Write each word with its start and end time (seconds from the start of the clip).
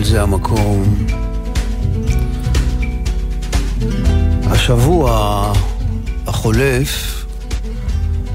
אל 0.00 0.04
זה 0.04 0.22
המקום. 0.22 1.06
השבוע 4.46 5.52
החולף 6.26 7.24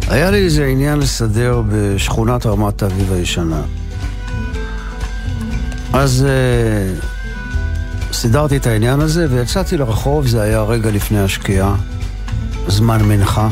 היה 0.08 0.32
לי 0.32 0.38
איזה 0.38 0.66
עניין 0.66 1.00
לסדר 1.00 1.62
בשכונת 1.70 2.46
רמת 2.46 2.84
אביב 2.84 3.14
הישנה. 3.14 3.62
אז 5.94 6.26
uh, 6.26 7.06
סידרתי 8.14 8.58
את 8.58 8.68
העניין 8.68 9.02
הזה 9.02 9.28
ויצאתי 9.30 9.78
לרחוב, 9.78 10.28
זה 10.28 10.42
היה 10.42 10.64
רגע 10.64 10.92
לפני 10.92 11.20
השקיעה, 11.20 11.76
זמן 12.68 13.02
מנחה. 13.02 13.50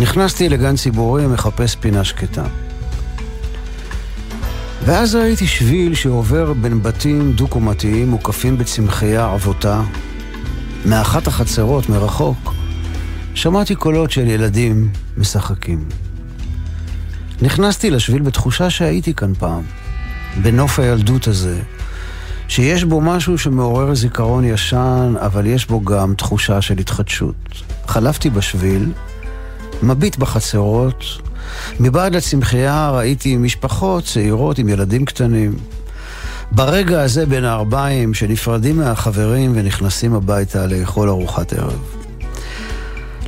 נכנסתי 0.00 0.48
לגן 0.48 0.76
ציבורי, 0.76 1.26
מחפש 1.26 1.74
פינה 1.74 2.04
שקטה. 2.04 2.44
ואז 4.86 5.14
ראיתי 5.14 5.46
שביל 5.46 5.94
שעובר 5.94 6.52
בין 6.52 6.82
בתים 6.82 7.32
דו-קומתיים 7.32 8.08
מוקפים 8.08 8.58
בצמחייה 8.58 9.32
עבותה. 9.32 9.82
מאחת 10.86 11.26
החצרות, 11.26 11.88
מרחוק, 11.88 12.54
שמעתי 13.34 13.74
קולות 13.74 14.10
של 14.10 14.26
ילדים 14.26 14.90
משחקים. 15.16 15.84
נכנסתי 17.42 17.90
לשביל 17.90 18.22
בתחושה 18.22 18.70
שהייתי 18.70 19.14
כאן 19.14 19.34
פעם, 19.34 19.62
בנוף 20.42 20.78
הילדות 20.78 21.26
הזה, 21.26 21.60
שיש 22.48 22.84
בו 22.84 23.00
משהו 23.00 23.38
שמעורר 23.38 23.94
זיכרון 23.94 24.44
ישן, 24.44 25.14
אבל 25.20 25.46
יש 25.46 25.66
בו 25.66 25.84
גם 25.84 26.14
תחושה 26.14 26.62
של 26.62 26.78
התחדשות. 26.78 27.62
חלפתי 27.86 28.30
בשביל, 28.30 28.92
מביט 29.82 30.16
בחצרות, 30.16 31.04
מבעד 31.80 32.16
לצמחייה 32.16 32.90
ראיתי 32.90 33.36
משפחות 33.36 34.04
צעירות 34.04 34.58
עם 34.58 34.68
ילדים 34.68 35.04
קטנים. 35.04 35.56
ברגע 36.52 37.02
הזה 37.02 37.26
בין 37.26 37.44
הארבעים 37.44 38.14
שנפרדים 38.14 38.76
מהחברים 38.76 39.52
ונכנסים 39.54 40.14
הביתה 40.14 40.66
לאכול 40.66 41.08
ארוחת 41.08 41.52
ערב. 41.52 41.78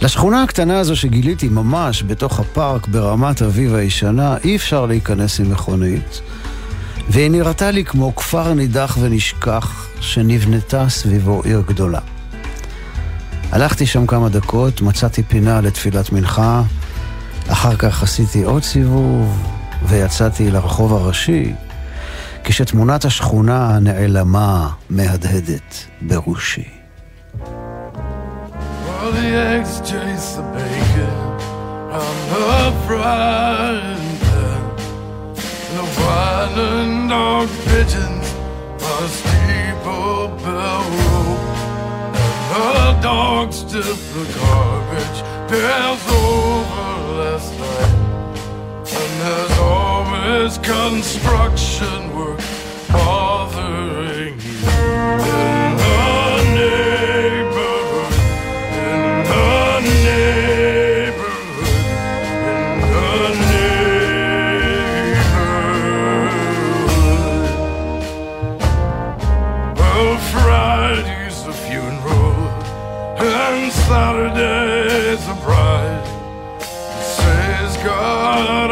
לשכונה 0.02 0.42
הקטנה 0.42 0.78
הזו 0.78 0.96
שגיליתי 0.96 1.48
ממש 1.48 2.02
בתוך 2.02 2.40
הפארק 2.40 2.88
ברמת 2.88 3.42
אביב 3.42 3.74
הישנה 3.74 4.36
אי 4.44 4.56
אפשר 4.56 4.86
להיכנס 4.86 5.40
עם 5.40 5.50
מכונית 5.50 6.20
והיא 7.08 7.30
נראתה 7.30 7.70
לי 7.70 7.84
כמו 7.84 8.16
כפר 8.16 8.54
נידח 8.54 8.98
ונשכח 9.00 9.88
שנבנתה 10.00 10.88
סביבו 10.88 11.42
עיר 11.44 11.62
גדולה. 11.66 12.00
הלכתי 13.52 13.86
שם 13.86 14.06
כמה 14.06 14.28
דקות, 14.28 14.80
מצאתי 14.80 15.22
פינה 15.22 15.60
לתפילת 15.60 16.12
מנחה 16.12 16.62
אחר 17.52 17.76
כך 17.76 18.02
עשיתי 18.02 18.42
עוד 18.42 18.62
סיבוב 18.62 19.42
ויצאתי 19.82 20.50
לרחוב 20.50 20.92
הראשי, 20.92 21.52
כשתמונת 22.44 23.04
השכונה 23.04 23.78
נעלמה 23.78 24.68
מהדהדת 24.90 25.86
בראשי. 26.00 26.68
dogs 43.02 43.62
dip 43.72 44.00
the 44.14 44.24
garbage 44.38 45.15
pails 45.48 46.02
over 46.08 46.96
last 47.22 47.52
night. 47.58 47.94
And 49.00 49.12
there's 49.22 49.58
always 49.58 50.58
construction 50.58 52.16
work 52.16 52.40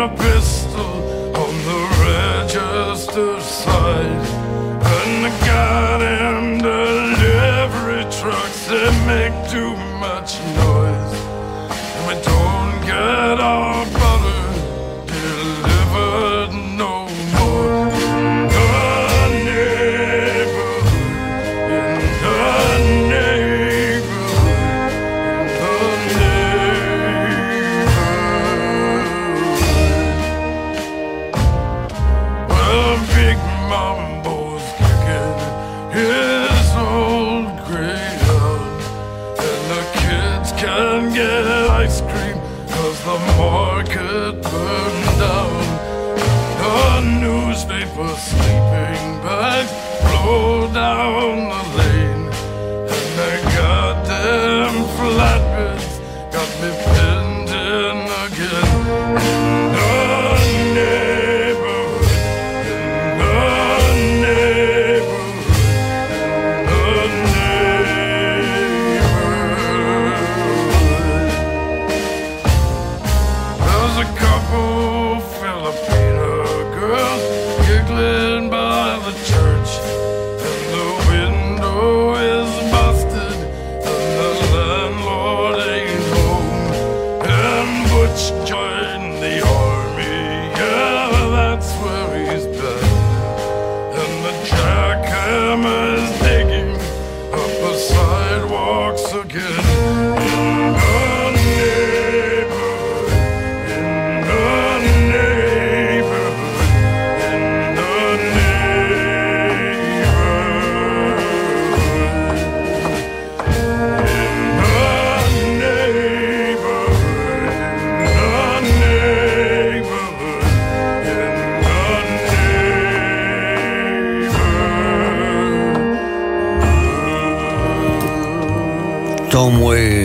wanna 0.06 0.18
be 0.18 0.33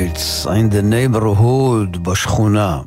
וייטס, 0.09 0.47
in 0.47 0.73
the 0.73 0.94
neighborhood, 0.94 1.97
בשכונה. 1.97 2.79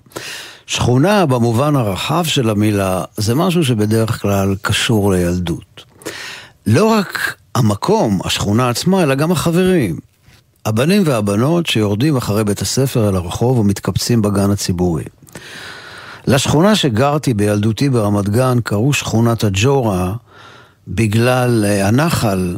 שכונה 0.67 1.27
במובן 1.27 1.77
הרחב 1.77 2.25
של 2.25 2.51
המילה 2.51 3.05
זה 3.17 3.35
משהו 3.35 3.65
שבדרך 3.65 4.23
כלל 4.23 4.55
קשור 4.63 5.13
לילדות. 5.13 5.85
לא 6.67 6.85
רק 6.85 7.37
המקום, 7.55 8.21
השכונה 8.25 8.69
עצמה, 8.69 9.03
אלא 9.03 9.15
גם 9.15 9.33
החברים. 9.33 9.99
הבנים 10.67 11.03
והבנות 11.07 11.67
שיורדים 11.67 12.17
אחרי 12.17 12.45
בית 12.45 12.63
הספר 12.63 13.09
אל 13.09 13.17
הרחוב 13.17 13.59
ומתקבצים 13.59 14.23
בגן 14.23 14.51
הציבורי. 14.51 15.05
לשכונה 16.27 16.77
שגרתי 16.77 17.35
בילדותי 17.35 17.91
ברמת 17.91 18.29
גן 18.29 18.59
קראו 18.65 18.93
שכונת 18.93 19.45
הג'ורה 19.45 20.13
בגלל 20.89 21.65
אה, 21.65 21.89
הנחל 21.89 22.57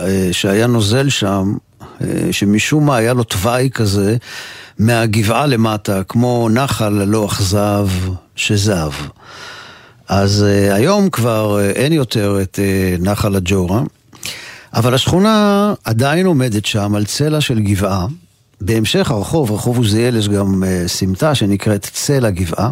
אה, 0.00 0.28
שהיה 0.32 0.66
נוזל 0.66 1.08
שם, 1.08 1.54
שמשום 2.30 2.86
מה 2.86 2.96
היה 2.96 3.12
לו 3.12 3.22
תוואי 3.24 3.70
כזה 3.74 4.16
מהגבעה 4.78 5.46
למטה, 5.46 6.02
כמו 6.08 6.48
נחל 6.50 6.88
ללא 6.88 7.26
אכזב 7.26 7.88
שזב. 8.36 8.90
אז 10.08 10.44
היום 10.70 11.10
כבר 11.10 11.60
אין 11.70 11.92
יותר 11.92 12.38
את 12.42 12.58
נחל 12.98 13.36
הג'ורה, 13.36 13.82
אבל 14.74 14.94
השכונה 14.94 15.74
עדיין 15.84 16.26
עומדת 16.26 16.66
שם 16.66 16.94
על 16.94 17.04
צלע 17.04 17.40
של 17.40 17.60
גבעה. 17.60 18.06
בהמשך 18.60 19.10
הרחוב, 19.10 19.52
רחוב 19.52 19.78
עוזיאל, 19.78 20.16
יש 20.16 20.28
גם 20.28 20.64
סמטה 20.86 21.34
שנקראת 21.34 21.86
צלע 21.92 22.30
גבעה. 22.30 22.70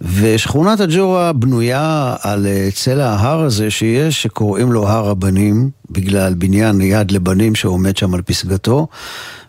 ושכונת 0.00 0.80
הג'ורה 0.80 1.32
בנויה 1.32 2.16
על 2.20 2.46
אה, 2.46 2.68
צלע 2.74 3.08
ההר 3.08 3.40
הזה 3.40 3.70
שיש, 3.70 4.22
שקוראים 4.22 4.72
לו 4.72 4.88
הר 4.88 5.08
הבנים, 5.08 5.70
בגלל 5.90 6.34
בניין 6.34 6.80
יד 6.80 7.10
לבנים 7.10 7.54
שעומד 7.54 7.96
שם 7.96 8.14
על 8.14 8.22
פסגתו, 8.22 8.88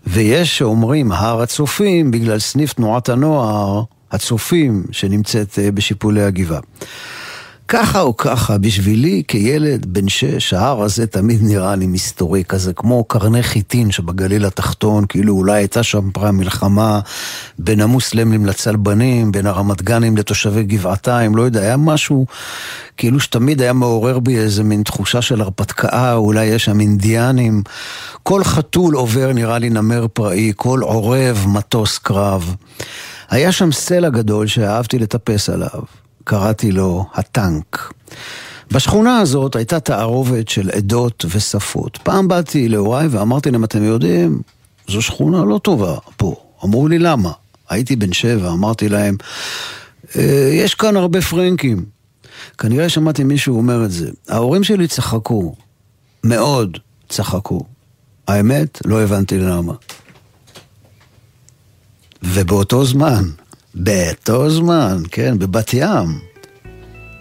ויש 0.07 0.57
שאומרים 0.57 1.11
הר 1.11 1.41
הצופים, 1.41 2.11
בגלל 2.11 2.39
סניף 2.39 2.73
תנועת 2.73 3.09
הנוער, 3.09 3.83
הצופים, 4.11 4.83
שנמצאת 4.91 5.59
אה, 5.59 5.71
בשיפולי 5.71 6.23
הגבעה. 6.23 6.59
ככה 7.73 8.01
או 8.01 8.17
ככה, 8.17 8.57
בשבילי 8.57 9.23
כילד 9.27 9.85
בן 9.85 10.09
שש, 10.09 10.53
ההר 10.53 10.83
הזה 10.83 11.07
תמיד 11.07 11.39
נראה 11.43 11.75
לי 11.75 11.87
מסתורי 11.87 12.43
כזה, 12.43 12.73
כמו 12.73 13.03
קרני 13.03 13.43
חיטין 13.43 13.91
שבגליל 13.91 14.45
התחתון, 14.45 15.05
כאילו 15.09 15.33
אולי 15.33 15.53
הייתה 15.53 15.83
שם 15.83 16.09
פעם 16.13 16.37
מלחמה 16.37 16.99
בין 17.59 17.81
המוסלמים 17.81 18.45
לצלבנים, 18.45 19.31
בין 19.31 19.45
הרמת 19.45 19.81
גנים 19.81 20.17
לתושבי 20.17 20.63
גבעתיים, 20.63 21.35
לא 21.35 21.41
יודע, 21.41 21.61
היה 21.61 21.77
משהו 21.77 22.25
כאילו 22.97 23.19
שתמיד 23.19 23.61
היה 23.61 23.73
מעורר 23.73 24.19
בי 24.19 24.37
איזה 24.37 24.63
מין 24.63 24.83
תחושה 24.83 25.21
של 25.21 25.41
הרפתקה, 25.41 26.13
אולי 26.13 26.45
יש 26.45 26.65
שם 26.65 26.79
אינדיאנים. 26.79 27.63
כל 28.23 28.43
חתול 28.43 28.95
עובר 28.95 29.33
נראה 29.33 29.59
לי 29.59 29.69
נמר 29.69 30.07
פראי, 30.13 30.51
כל 30.55 30.79
עורב 30.81 31.45
מטוס 31.47 31.97
קרב. 31.97 32.55
היה 33.29 33.51
שם 33.51 33.71
סלע 33.71 34.09
גדול 34.09 34.47
שאהבתי 34.47 34.99
לטפס 34.99 35.49
עליו. 35.49 36.00
קראתי 36.23 36.71
לו 36.71 37.05
הטנק. 37.13 37.93
בשכונה 38.71 39.19
הזאת 39.19 39.55
הייתה 39.55 39.79
תערובת 39.79 40.49
של 40.49 40.69
עדות 40.69 41.25
ושפות. 41.29 41.97
פעם 41.97 42.27
באתי 42.27 42.69
להוריי 42.69 43.07
ואמרתי 43.07 43.51
להם, 43.51 43.63
אתם 43.63 43.83
יודעים, 43.83 44.41
זו 44.87 45.01
שכונה 45.01 45.45
לא 45.45 45.57
טובה 45.57 45.97
פה. 46.17 46.35
אמרו 46.65 46.87
לי, 46.87 46.99
למה? 46.99 47.31
הייתי 47.69 47.95
בן 47.95 48.13
שבע, 48.13 48.51
אמרתי 48.51 48.89
להם, 48.89 49.17
אה, 50.15 50.49
יש 50.53 50.75
כאן 50.75 50.97
הרבה 50.97 51.21
פרנקים. 51.21 51.85
כנראה 52.57 52.89
שמעתי 52.89 53.23
מישהו 53.23 53.57
אומר 53.57 53.85
את 53.85 53.91
זה. 53.91 54.09
ההורים 54.29 54.63
שלי 54.63 54.87
צחקו, 54.87 55.55
מאוד 56.23 56.77
צחקו. 57.09 57.65
האמת, 58.27 58.79
לא 58.85 59.01
הבנתי 59.01 59.37
למה. 59.37 59.73
ובאותו 62.23 62.85
זמן, 62.85 63.23
באותו 63.75 64.49
זמן, 64.49 65.03
כן, 65.11 65.39
בבת 65.39 65.73
ים, 65.73 66.19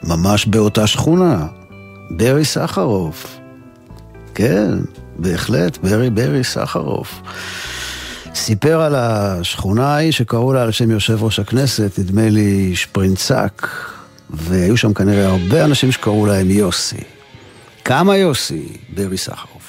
ממש 0.05 0.47
באותה 0.47 0.87
שכונה, 0.87 1.47
ברי 2.11 2.45
סחרוף. 2.45 3.39
כן, 4.35 4.71
בהחלט, 5.17 5.79
ברי 5.79 6.11
ברי 6.11 6.45
סחרוף. 6.45 7.21
סיפר 8.35 8.81
על 8.81 8.95
השכונה 8.95 9.95
ההיא 9.95 10.13
שקראו 10.13 10.53
לה 10.53 10.63
על 10.63 10.71
שם 10.71 10.91
יושב 10.91 11.23
ראש 11.23 11.39
הכנסת, 11.39 11.99
נדמה 11.99 12.29
לי 12.29 12.77
שפרינצק, 12.77 13.67
והיו 14.31 14.77
שם 14.77 14.95
כנראה 14.95 15.27
הרבה 15.27 15.65
אנשים 15.65 15.93
שקראו 15.93 16.27
להם 16.27 16.51
יוסי. 16.51 17.05
כמה 17.85 18.17
יוסי? 18.17 18.69
ברי 18.95 19.19
סחרוף. 19.19 19.60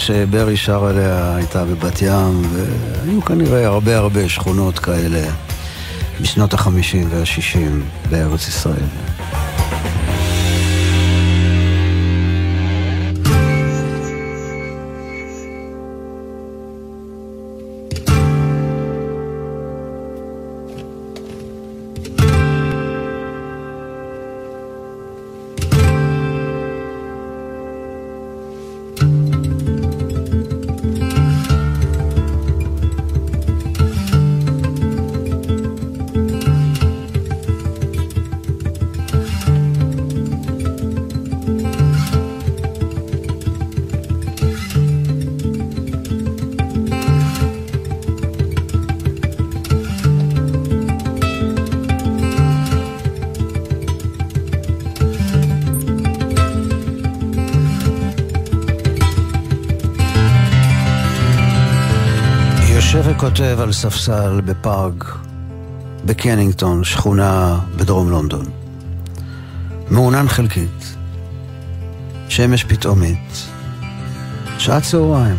שברי 0.00 0.56
שר 0.56 0.84
עליה 0.84 1.36
הייתה 1.36 1.64
בבת 1.64 2.02
ים, 2.02 2.42
והיו 2.52 3.24
כנראה 3.24 3.66
הרבה 3.66 3.96
הרבה 3.96 4.28
שכונות 4.28 4.78
כאלה 4.78 5.30
בשנות 6.20 6.54
החמישים 6.54 7.08
והשישים 7.10 7.84
בארץ 8.10 8.48
ישראל. 8.48 9.09
כותב 63.40 63.60
על 63.60 63.72
ספסל 63.72 64.40
בפארק 64.44 65.16
בקנינגטון, 66.04 66.84
שכונה 66.84 67.60
בדרום 67.76 68.10
לונדון. 68.10 68.46
מעונן 69.90 70.28
חלקית, 70.28 70.96
שמש 72.28 72.64
פתאומית, 72.64 73.46
שעת 74.58 74.82
צהריים. 74.82 75.36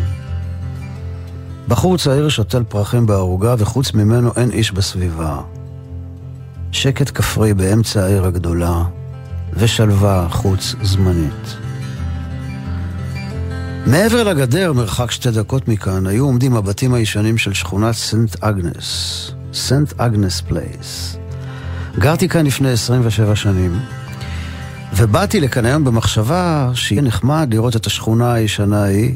בחור 1.68 1.98
צעיר 1.98 2.28
שותל 2.28 2.62
פרחים 2.68 3.06
בערוגה 3.06 3.54
וחוץ 3.58 3.94
ממנו 3.94 4.30
אין 4.36 4.50
איש 4.50 4.72
בסביבה. 4.72 5.40
שקט 6.72 7.10
כפרי 7.14 7.54
באמצע 7.54 8.04
העיר 8.04 8.24
הגדולה 8.24 8.82
ושלווה 9.52 10.26
חוץ 10.30 10.74
זמנית. 10.82 11.61
מעבר 13.86 14.22
לגדר, 14.22 14.72
מרחק 14.72 15.10
שתי 15.10 15.30
דקות 15.30 15.68
מכאן, 15.68 16.06
היו 16.06 16.24
עומדים 16.24 16.56
הבתים 16.56 16.94
הישנים 16.94 17.38
של 17.38 17.52
שכונת 17.52 17.94
סנט 17.94 18.36
אגנס, 18.40 19.30
סנט 19.54 19.92
אגנס 19.96 20.40
פלייס. 20.40 21.16
גרתי 21.98 22.28
כאן 22.28 22.46
לפני 22.46 22.70
27 22.70 23.36
שנים, 23.36 23.78
ובאתי 24.96 25.40
לכאן 25.40 25.64
היום 25.64 25.84
במחשבה 25.84 26.70
שיהיה 26.74 27.02
נחמד 27.02 27.48
לראות 27.50 27.76
את 27.76 27.86
השכונה 27.86 28.32
הישנה 28.32 28.82
ההיא, 28.82 29.14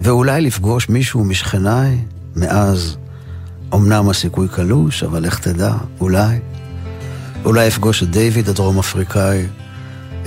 ואולי 0.00 0.40
לפגוש 0.40 0.88
מישהו 0.88 1.24
משכניי 1.24 1.98
מאז. 2.36 2.96
אמנם 3.74 4.08
הסיכוי 4.08 4.48
קלוש, 4.48 5.02
אבל 5.02 5.24
איך 5.24 5.38
תדע, 5.38 5.74
אולי. 6.00 6.38
אולי 7.44 7.68
אפגוש 7.68 8.02
את 8.02 8.10
דיוויד 8.10 8.48
הדרום 8.48 8.78
אפריקאי, 8.78 9.46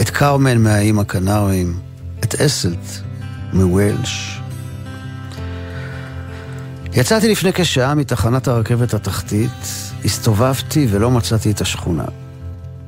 את 0.01 0.09
קרמן 0.09 0.57
מהאיים 0.57 0.99
הקנריים, 0.99 1.79
את 2.23 2.35
אסלט 2.35 3.05
מוולש. 3.53 4.41
יצאתי 6.93 7.31
לפני 7.31 7.53
כשעה 7.53 7.95
מתחנת 7.95 8.47
הרכבת 8.47 8.93
התחתית, 8.93 9.51
הסתובבתי 10.05 10.87
ולא 10.89 11.11
מצאתי 11.11 11.51
את 11.51 11.61
השכונה. 11.61 12.05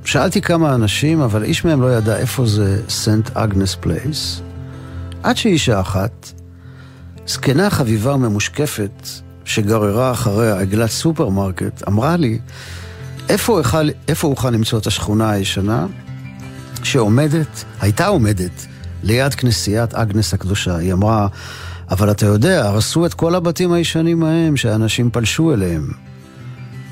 שאלתי 0.06 0.42
כמה 0.42 0.76
אנשים, 0.76 1.22
אבל 1.22 1.44
איש 1.44 1.66
מהם 1.66 1.82
לא 1.82 1.98
ידע 1.98 2.18
איפה 2.18 2.46
זה 2.46 2.82
סנט 2.90 3.30
אגנס 3.38 3.76
פלייס. 3.76 4.42
עד 5.24 5.38
שאישה 5.38 5.80
אחת, 5.80 6.32
זקנה 7.28 7.70
חביבה 7.70 8.16
וממושקפת, 8.16 9.08
שגררה 9.46 10.12
אחריה 10.12 10.60
עגלת 10.60 10.90
סופרמרקט, 10.90 11.88
אמרה 11.88 12.18
לי, 12.18 12.40
איפה 13.30 13.60
אוכל, 13.60 13.90
איפה 14.08 14.28
אוכל 14.28 14.50
למצוא 14.50 14.80
את 14.80 14.88
השכונה 14.88 15.30
הישנה 15.30 15.86
שעומדת, 16.84 17.64
הייתה 17.82 18.08
עומדת, 18.08 18.66
ליד 19.04 19.34
כנסיית 19.34 19.94
אגנס 19.94 20.34
הקדושה. 20.34 20.76
היא 20.76 20.94
אמרה, 20.94 21.28
אבל 21.92 22.12
אתה 22.12 22.26
יודע, 22.26 22.66
הרסו 22.66 23.06
את 23.06 23.14
כל 23.14 23.36
הבתים 23.36 23.74
הישנים 23.74 24.24
ההם 24.24 24.58
שאנשים 24.58 25.10
פלשו 25.10 25.54
אליהם. 25.54 25.88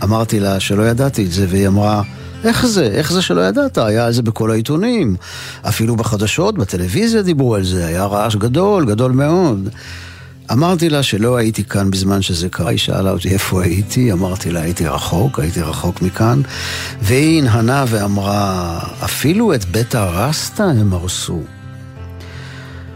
אמרתי 0.04 0.40
לה 0.40 0.60
שלא 0.60 0.84
ידעתי 0.84 1.26
את 1.26 1.32
זה, 1.32 1.46
והיא 1.50 1.68
אמרה, 1.68 2.02
איך 2.44 2.66
זה? 2.66 2.86
איך 2.86 3.12
זה 3.12 3.22
שלא 3.22 3.42
ידעת? 3.42 3.78
היה 3.78 4.06
על 4.06 4.14
זה 4.14 4.22
בכל 4.22 4.52
העיתונים. 4.52 5.16
אפילו 5.62 5.96
בחדשות, 5.96 6.58
בטלוויזיה 6.58 7.22
דיברו 7.22 7.56
על 7.56 7.64
זה, 7.64 7.86
היה 7.86 8.06
רעש 8.06 8.36
גדול, 8.36 8.86
גדול 8.86 9.12
מאוד. 9.12 9.70
אמרתי 10.52 10.90
לה 10.90 11.04
שלא 11.04 11.38
הייתי 11.38 11.64
כאן 11.64 11.92
בזמן 11.92 12.22
שזה 12.22 12.50
קרה, 12.50 12.70
היא 12.70 12.78
שאלה 12.78 13.12
אותי 13.12 13.30
איפה 13.30 13.64
הייתי, 13.64 14.12
אמרתי 14.12 14.52
לה 14.52 14.62
הייתי 14.62 14.88
רחוק, 14.88 15.40
הייתי 15.40 15.62
רחוק 15.62 16.02
מכאן, 16.02 16.42
והיא 17.02 17.42
הנהנה 17.42 17.86
ואמרה, 17.88 18.80
אפילו 19.04 19.54
את 19.54 19.66
בית 19.66 19.96
הרסטה 19.96 20.64
הם 20.64 20.94
הרסו. 20.94 21.42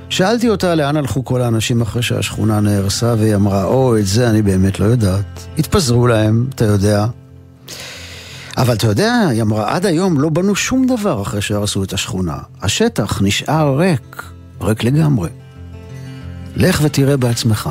שאלתי 0.10 0.50
אותה 0.50 0.76
לאן 0.76 0.98
הלכו 0.98 1.26
כל 1.26 1.42
האנשים 1.42 1.82
אחרי 1.82 2.04
שהשכונה 2.04 2.60
נהרסה, 2.60 3.16
והיא 3.18 3.36
אמרה, 3.36 3.64
או, 3.64 3.98
את 3.98 4.06
זה 4.06 4.30
אני 4.30 4.42
באמת 4.42 4.80
לא 4.80 4.86
יודעת. 4.86 5.48
התפזרו 5.58 6.08
להם, 6.08 6.48
אתה 6.56 6.66
יודע. 6.66 7.06
אבל 8.58 8.74
אתה 8.74 8.88
יודע, 8.88 9.14
היא 9.32 9.42
אמרה, 9.42 9.76
עד 9.76 9.86
היום 9.86 10.20
לא 10.20 10.30
בנו 10.30 10.56
שום 10.56 10.88
דבר 10.88 11.22
אחרי 11.22 11.42
שהרסו 11.42 11.84
את 11.84 11.94
השכונה. 11.94 12.38
השטח 12.62 13.22
נשאר 13.22 13.78
ריק, 13.78 14.24
ריק 14.62 14.84
לגמרי. 14.84 15.30
לך 16.56 16.80
ותראה 16.84 17.18
בעצמך. 17.18 17.70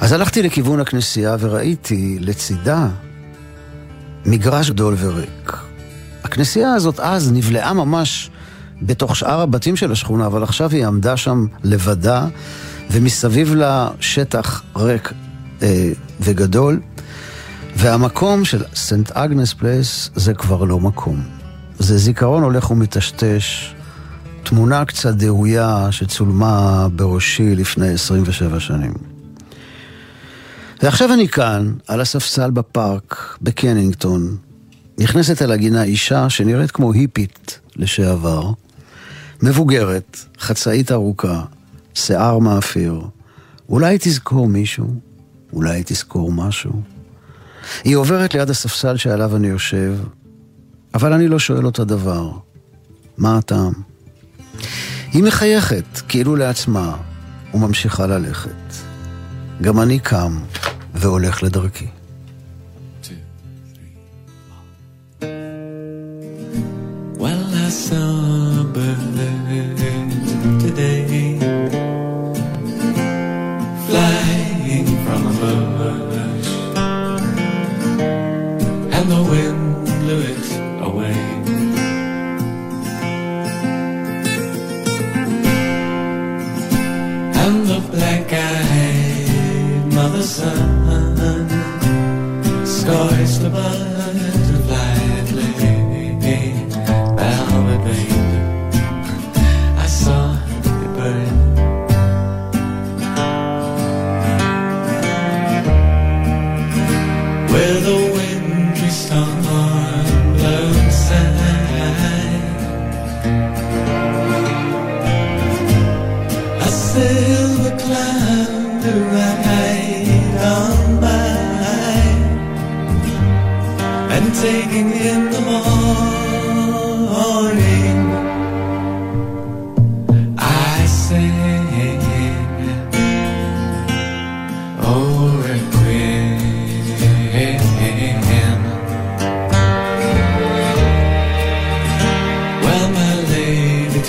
אז 0.00 0.12
הלכתי 0.12 0.42
לכיוון 0.42 0.80
הכנסייה 0.80 1.36
וראיתי 1.40 2.18
לצידה 2.20 2.88
מגרש 4.26 4.70
גדול 4.70 4.94
וריק. 4.98 5.56
הכנסייה 6.24 6.72
הזאת 6.72 7.00
אז 7.00 7.32
נבלעה 7.32 7.72
ממש 7.72 8.30
בתוך 8.82 9.16
שאר 9.16 9.40
הבתים 9.40 9.76
של 9.76 9.92
השכונה, 9.92 10.26
אבל 10.26 10.42
עכשיו 10.42 10.70
היא 10.70 10.86
עמדה 10.86 11.16
שם 11.16 11.46
לבדה, 11.64 12.26
ומסביב 12.90 13.54
לה 13.54 13.90
שטח 14.00 14.62
ריק 14.76 15.12
אה, 15.62 15.92
וגדול, 16.20 16.80
והמקום 17.76 18.44
של 18.44 18.64
סנט 18.74 19.10
אגנס 19.10 19.52
פלייס 19.54 20.10
זה 20.14 20.34
כבר 20.34 20.64
לא 20.64 20.80
מקום. 20.80 21.22
זה 21.78 21.98
זיכרון 21.98 22.42
הולך 22.42 22.70
ומטשטש, 22.70 23.74
תמונה 24.42 24.84
קצת 24.84 25.14
דהויה 25.14 25.88
שצולמה 25.90 26.88
בראשי 26.96 27.54
לפני 27.54 27.88
27 27.88 28.60
שנים. 28.60 28.92
ועכשיו 30.82 31.12
אני 31.12 31.28
כאן, 31.28 31.72
על 31.88 32.00
הספסל 32.00 32.50
בפארק, 32.50 33.38
בקנינגטון. 33.42 34.36
נכנסת 34.98 35.42
אל 35.42 35.52
הגינה 35.52 35.82
אישה 35.82 36.30
שנראית 36.30 36.70
כמו 36.70 36.92
היפית 36.92 37.60
לשעבר, 37.76 38.52
מבוגרת, 39.46 40.18
חצאית 40.40 40.92
ארוכה, 40.92 41.44
שיער 41.94 42.38
מאפיר. 42.38 43.00
אולי 43.68 43.96
תזכור 44.00 44.48
מישהו, 44.48 44.86
אולי 45.52 45.82
תזכור 45.86 46.32
משהו. 46.32 46.82
היא 47.84 47.96
עוברת 47.96 48.34
ליד 48.34 48.50
הספסל 48.50 48.96
שעליו 48.96 49.36
אני 49.36 49.48
יושב, 49.48 49.98
אבל 50.94 51.12
אני 51.12 51.28
לא 51.28 51.38
שואל 51.38 51.66
אותה 51.66 51.84
דבר. 51.84 52.30
מה 53.18 53.38
הטעם? 53.38 53.72
היא 55.12 55.22
מחייכת, 55.22 56.00
כאילו 56.08 56.36
לעצמה, 56.36 56.96
וממשיכה 57.54 58.06
ללכת. 58.06 58.74
גם 59.62 59.80
אני 59.80 59.98
קם 59.98 60.38
והולך 60.94 61.42
לדרכי. 61.42 61.86
Well, 67.18 67.46
I 67.66 67.70
saw 67.70 68.45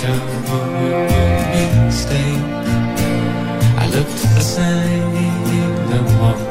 done? 0.02 0.20
I 3.78 3.86
looked 3.94 4.22
the 4.36 4.40
same, 4.40 5.12
the 5.90 5.96
look 5.96 6.20
one. 6.20 6.47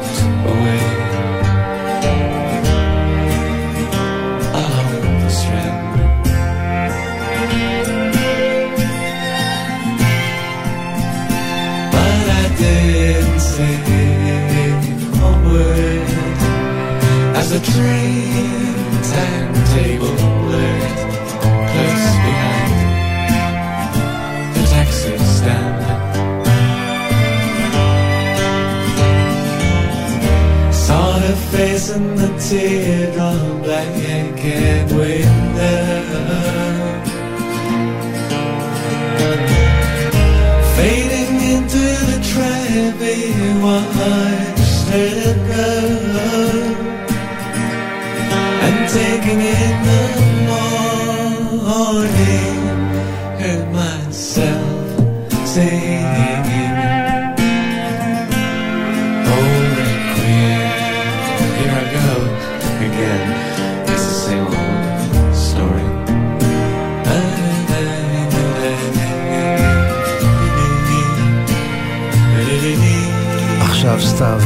Taking 48.98 49.42
in 49.42 49.84
the 49.88 50.04
morning, 50.48 52.27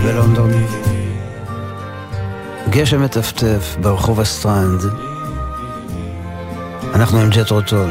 בלונדון. 0.04 0.52
גשם 2.70 3.02
מטפטף 3.04 3.76
ברחוב 3.82 4.20
הסטרנד. 4.20 4.82
אנחנו 6.94 7.20
עם 7.20 7.30
ג'ת'רו 7.30 7.52
טול. 7.52 7.90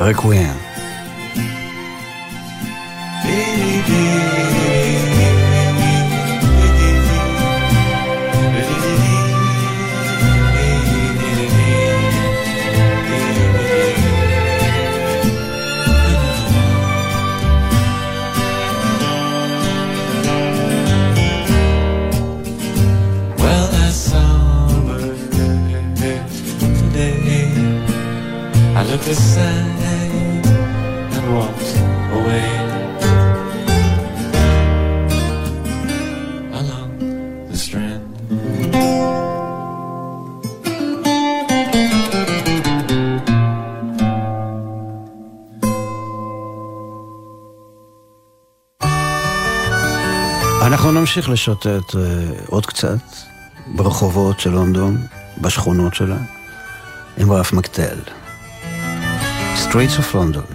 רקוויאם. 0.00 0.73
נמשיך 51.16 51.30
לשוטט 51.30 51.96
אה, 51.96 52.00
עוד 52.46 52.66
קצת 52.66 52.98
ברחובות 53.66 54.40
של 54.40 54.50
לונדון, 54.50 55.06
בשכונות 55.40 55.94
שלה, 55.94 56.16
עם 57.16 57.32
רף 57.32 57.52
מקטל. 57.52 57.98
Streets 59.56 59.98
of 59.98 60.14
London. 60.14 60.48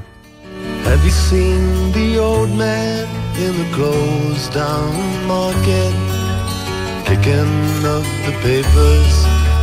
Have 0.85 1.01
you 1.05 1.13
seen 1.29 1.61
the 1.93 2.09
old 2.19 2.51
man 2.63 3.07
in 3.43 3.53
the 3.61 3.67
closed 3.75 4.51
down 4.53 4.95
market? 5.35 5.95
Kicking 7.07 7.85
up 7.95 8.07
the 8.27 8.35
papers 8.47 9.13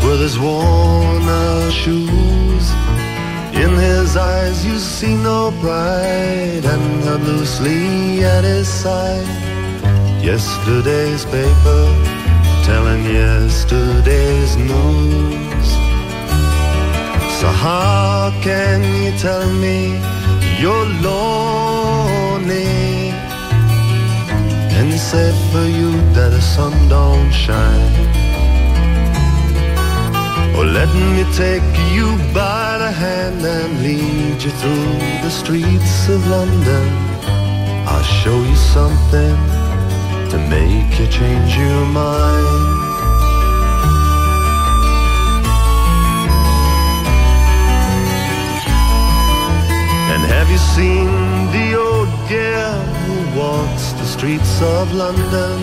with 0.05 0.21
his 0.27 0.37
worn 0.45 1.25
out 1.43 1.73
shoes. 1.83 2.67
In 3.63 3.73
his 3.89 4.11
eyes 4.17 4.59
you 4.69 4.77
see 4.95 5.15
no 5.31 5.41
pride 5.63 6.65
and 6.73 6.85
held 7.07 7.23
loosely 7.31 7.85
at 8.35 8.45
his 8.53 8.69
side. 8.85 9.46
Yesterday's 10.27 11.25
paper 11.25 11.85
telling 12.65 13.05
yesterday's 13.05 14.57
news. 14.57 15.69
So 17.39 17.47
how 17.47 18.33
can 18.43 18.83
you 19.05 19.17
tell 19.19 19.47
me 19.53 20.01
you're 20.59 20.89
lonely 21.09 22.67
and 24.75 24.93
say 24.95 25.31
for 25.53 25.65
you 25.65 25.93
that 26.15 26.31
the 26.31 26.41
sun 26.41 26.75
don't 26.89 27.31
shine? 27.31 27.95
Or 30.57 30.65
let 30.65 30.93
me 31.15 31.23
take 31.37 31.63
you 31.95 32.07
by 32.35 32.79
the 32.79 32.91
hand 32.91 33.47
and 33.47 33.81
lead 33.81 34.43
you 34.43 34.51
through 34.51 34.93
the 35.23 35.31
streets 35.31 36.09
of 36.09 36.27
London. 36.27 36.89
I'll 37.87 38.03
show 38.03 38.43
you 38.43 38.57
something 38.57 39.56
to 40.37 40.49
make 40.49 40.99
you 40.99 41.07
change 41.07 41.57
your 41.57 41.85
mind. 41.87 42.47
And 50.13 50.23
have 50.35 50.49
you 50.51 50.61
seen 50.77 51.09
the 51.57 51.69
old 51.87 52.11
girl 52.29 52.81
who 53.07 53.17
walks 53.41 53.93
the 53.93 54.05
streets 54.05 54.61
of 54.61 54.93
London? 54.93 55.59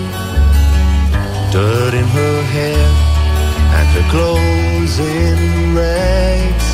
Dirt 1.52 1.94
in 1.94 2.08
her 2.20 2.38
hair 2.56 2.88
and 3.78 3.88
her 3.96 4.06
clothes 4.14 4.96
in 5.00 5.76
rags. 5.76 6.68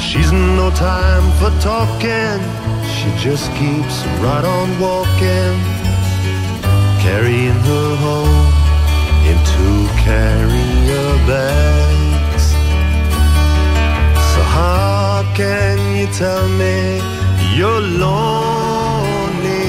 She's 0.00 0.32
no 0.32 0.70
time 0.70 1.26
for 1.38 1.52
talking, 1.60 2.40
she 2.94 3.08
just 3.18 3.52
keeps 3.60 3.96
right 4.24 4.44
on 4.44 4.68
walking, 4.80 5.77
carrying 7.08 7.60
her 7.70 7.90
home 8.06 8.48
in 9.30 9.36
two 9.54 9.80
carrier 10.06 11.10
bags. 11.30 12.46
So 14.30 14.40
how 14.58 15.24
can 15.40 15.76
you 15.98 16.06
tell 16.22 16.44
me 16.62 16.76
you're 17.56 17.84
lonely? 18.04 19.68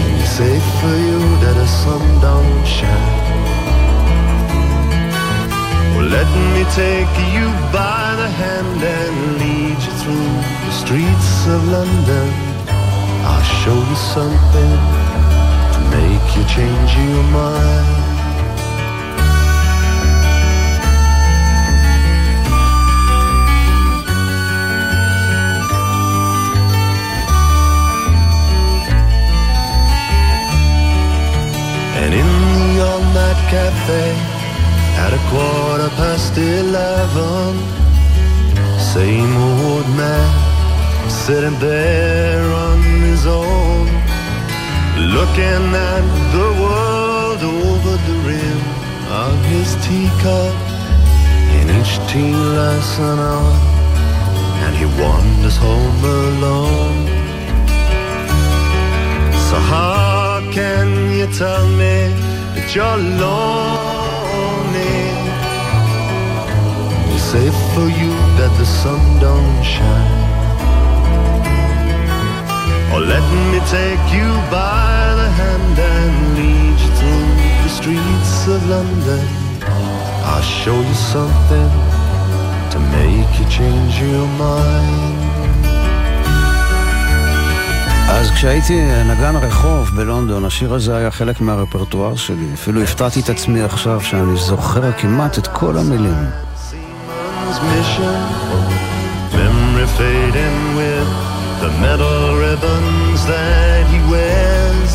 When 0.00 0.12
it's 0.22 0.32
safe 0.42 0.68
for 0.80 0.96
you 1.06 1.20
that 1.42 1.54
the 1.62 1.68
sun 1.82 2.04
don't 2.26 2.64
shine. 2.76 3.16
Well, 5.94 6.08
let 6.18 6.30
me 6.54 6.62
take 6.82 7.14
you 7.34 7.46
by 7.80 8.04
the 8.22 8.30
hand 8.42 8.80
and 8.98 9.14
lead 9.40 9.78
you 9.86 9.94
through 10.02 10.32
the 10.66 10.74
streets 10.82 11.32
of 11.54 11.60
London. 11.76 12.28
I'll 13.30 13.48
show 13.62 13.78
you 13.90 13.98
something 14.14 14.97
you 16.38 16.44
change 16.46 16.90
your 16.96 17.22
mind. 17.34 18.08
And 32.00 32.14
in 32.14 32.30
the 32.54 32.84
all-night 32.88 33.40
cafe 33.50 34.06
At 35.04 35.12
a 35.12 35.22
quarter 35.30 35.90
past 36.00 36.38
eleven 36.38 37.54
Same 38.94 39.36
old 39.36 39.88
man 39.96 41.10
Sitting 41.10 41.58
there 41.58 42.52
on 42.64 42.77
looking 45.16 45.64
at 45.90 46.04
the 46.36 46.48
world 46.62 47.40
over 47.42 47.94
the 48.08 48.16
rim 48.28 48.60
of 49.24 49.36
his 49.52 49.68
teacup. 49.86 50.54
In 51.58 51.66
each 51.78 51.94
tea 52.10 52.34
lasts 52.56 52.98
an 52.98 53.18
hour, 53.18 53.56
and 54.64 54.72
he 54.76 54.86
wanders 55.00 55.56
home 55.56 56.04
alone. 56.04 57.06
So 59.48 59.56
how 59.72 60.42
can 60.52 60.88
you 61.16 61.26
tell 61.42 61.66
me 61.82 61.96
that 62.54 62.68
you're 62.74 63.00
lonely? 63.24 63.88
Say 67.32 67.50
for 67.74 67.88
you 68.00 68.12
that 68.38 68.52
the 68.58 68.64
sun 68.64 69.02
don't 69.20 69.62
shine. 69.62 70.18
Or 72.94 73.00
let 73.00 73.24
me 73.52 73.58
take 73.68 74.04
you 74.16 74.28
by 74.50 74.97
of 78.56 78.62
London. 78.74 79.24
I'll 80.30 80.42
show 80.42 80.78
you 80.88 80.96
something 81.14 81.70
to 82.72 82.78
make 82.96 83.30
you 83.38 83.46
change 83.58 83.94
your 84.00 84.26
mind. 84.40 85.28
אז 88.08 88.30
כשהייתי 88.30 88.80
נגן 89.04 89.36
רחוב 89.36 89.90
בלונדון, 89.96 90.44
השיר 90.44 90.74
הזה 90.74 90.96
היה 90.96 91.10
חלק 91.10 91.40
מהרפרטואר 91.40 92.16
שלי. 92.16 92.54
אפילו 92.54 92.82
הפתעתי 92.82 93.20
את 93.20 93.28
עצמי 93.28 93.62
עכשיו 93.62 94.00
שאני 94.00 94.36
זוכר 94.36 94.92
כמעט 94.92 95.38
את 95.38 95.46
כל 95.46 95.78
המילים. 95.78 96.14
Seaman's 96.70 97.58
mission, 97.70 98.20
memory 99.32 99.86
fading 99.98 100.58
with 100.78 101.08
the 101.62 101.70
metal 101.84 102.36
ribbons 102.44 103.20
that 103.26 103.82
he 103.92 103.98
wears. 104.12 104.92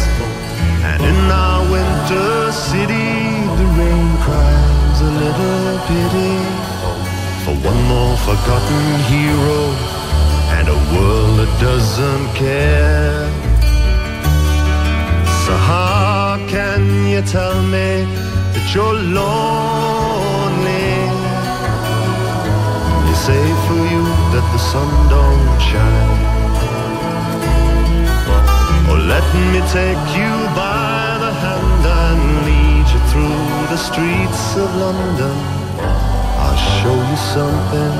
And 0.90 1.02
in 1.12 1.32
our 1.32 1.62
winter 1.74 2.52
city, 2.52 2.92
the 2.94 3.12
rain 3.12 3.23
cries 5.36 5.80
pity 5.88 6.36
for 7.44 7.56
one 7.70 7.82
more 7.92 8.16
forgotten 8.18 8.84
hero 9.12 9.62
and 10.56 10.68
a 10.68 10.80
world 10.94 11.40
that 11.40 11.52
doesn't 11.60 12.28
care. 12.36 13.28
So 15.46 15.54
how 15.56 16.38
can 16.48 16.82
you 17.08 17.22
tell 17.22 17.62
me 17.64 18.06
that 18.54 18.66
you're 18.74 19.00
lonely? 19.20 20.94
They 23.06 23.18
say 23.28 23.44
for 23.66 23.82
you 23.94 24.04
that 24.34 24.46
the 24.54 24.62
sun 24.72 24.90
don't 25.14 25.60
shine. 25.70 26.22
Oh, 28.90 29.00
let 29.14 29.26
me 29.52 29.60
take 29.78 30.06
you 30.18 30.34
by 30.56 31.03
the 33.74 33.86
streets 33.92 34.46
of 34.64 34.70
London. 34.86 35.36
I'll 36.44 36.62
show 36.78 36.98
you 37.10 37.20
something 37.38 37.96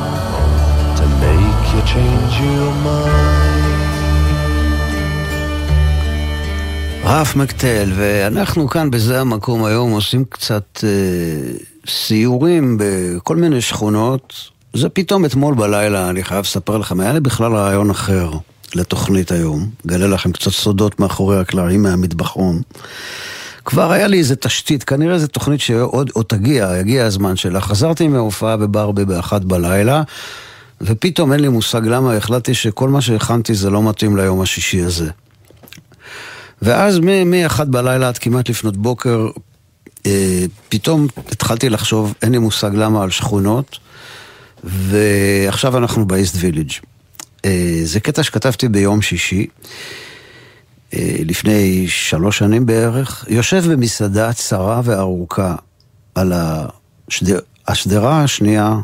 to 0.98 1.06
make 1.26 1.64
you 1.74 1.82
change 1.94 2.34
your 2.48 2.72
mind. 2.88 3.84
רף 7.04 7.36
מקטל, 7.36 7.92
ואנחנו 7.96 8.68
כאן 8.70 8.92
בזה 8.92 9.22
המקום 9.22 9.64
היום 9.64 9.92
עושים 9.92 10.26
קצת 10.30 10.84
אה, 10.84 10.90
סיורים 11.88 12.78
בכל 12.80 13.36
מיני 13.36 13.62
שכונות. 13.62 14.34
זה 14.74 14.90
פתאום 14.90 15.26
אתמול 15.26 15.56
בלילה, 15.56 16.10
אני 16.10 16.24
חייב 16.24 16.42
לספר 16.42 16.78
לכם, 16.78 17.00
היה 17.00 17.14
לי 17.14 17.20
בכלל 17.20 17.56
רעיון 17.56 17.90
אחר 17.90 18.32
לתוכנית 18.76 19.32
היום. 19.32 19.70
גלה 19.88 20.08
לכם 20.08 20.32
קצת 20.32 20.52
סודות 20.52 21.00
מאחורי 21.00 21.40
הקלעים 21.40 21.84
מהמטבחון. 21.84 22.62
כבר 23.66 23.92
היה 23.92 24.08
לי 24.08 24.18
איזה 24.18 24.36
תשתית, 24.36 24.84
כנראה 24.84 25.20
זו 25.20 25.28
תוכנית 25.28 25.62
שעוד 25.62 26.10
עוד 26.14 26.26
תגיע, 26.26 26.74
יגיע 26.80 27.06
הזמן 27.06 27.36
שלה. 27.36 27.62
חזרתי 27.62 28.08
מההופעה 28.08 28.58
בברבי 28.58 29.06
באחת 29.06 29.42
בלילה, 29.42 30.04
ופתאום 30.82 31.34
אין 31.34 31.40
לי 31.40 31.50
מושג 31.50 31.82
למה 31.86 32.14
החלטתי 32.14 32.54
שכל 32.54 32.90
מה 32.90 33.02
שהכנתי 33.02 33.54
זה 33.54 33.70
לא 33.70 33.90
מתאים 33.90 34.18
ליום 34.18 34.42
השישי 34.42 34.82
הזה. 34.82 35.10
ואז 36.62 37.00
מ-1 37.00 37.64
בלילה 37.64 38.08
עד 38.08 38.18
כמעט 38.18 38.50
לפנות 38.50 38.78
בוקר, 38.78 39.28
אה, 40.06 40.46
פתאום 40.70 41.08
התחלתי 41.32 41.70
לחשוב, 41.70 42.14
אין 42.22 42.32
לי 42.32 42.38
מושג 42.38 42.72
למה, 42.74 43.04
על 43.04 43.10
שכונות, 43.10 43.78
ועכשיו 44.64 45.78
אנחנו 45.78 46.08
באיסט 46.08 46.36
ויליג'. 46.40 46.72
אה, 47.46 47.80
זה 47.84 48.00
קטע 48.00 48.24
שכתבתי 48.24 48.68
ביום 48.68 49.02
שישי, 49.02 49.48
אה, 49.48 49.48
לפני 51.26 51.88
שלוש 51.88 52.38
שנים 52.38 52.66
בערך, 52.66 53.26
יושב 53.28 53.72
במסעדה 53.72 54.34
צרה 54.34 54.82
וארוכה 54.84 55.56
על 56.16 56.34
השדר, 56.36 57.40
השדרה 57.68 58.24
השנייה, 58.24 58.76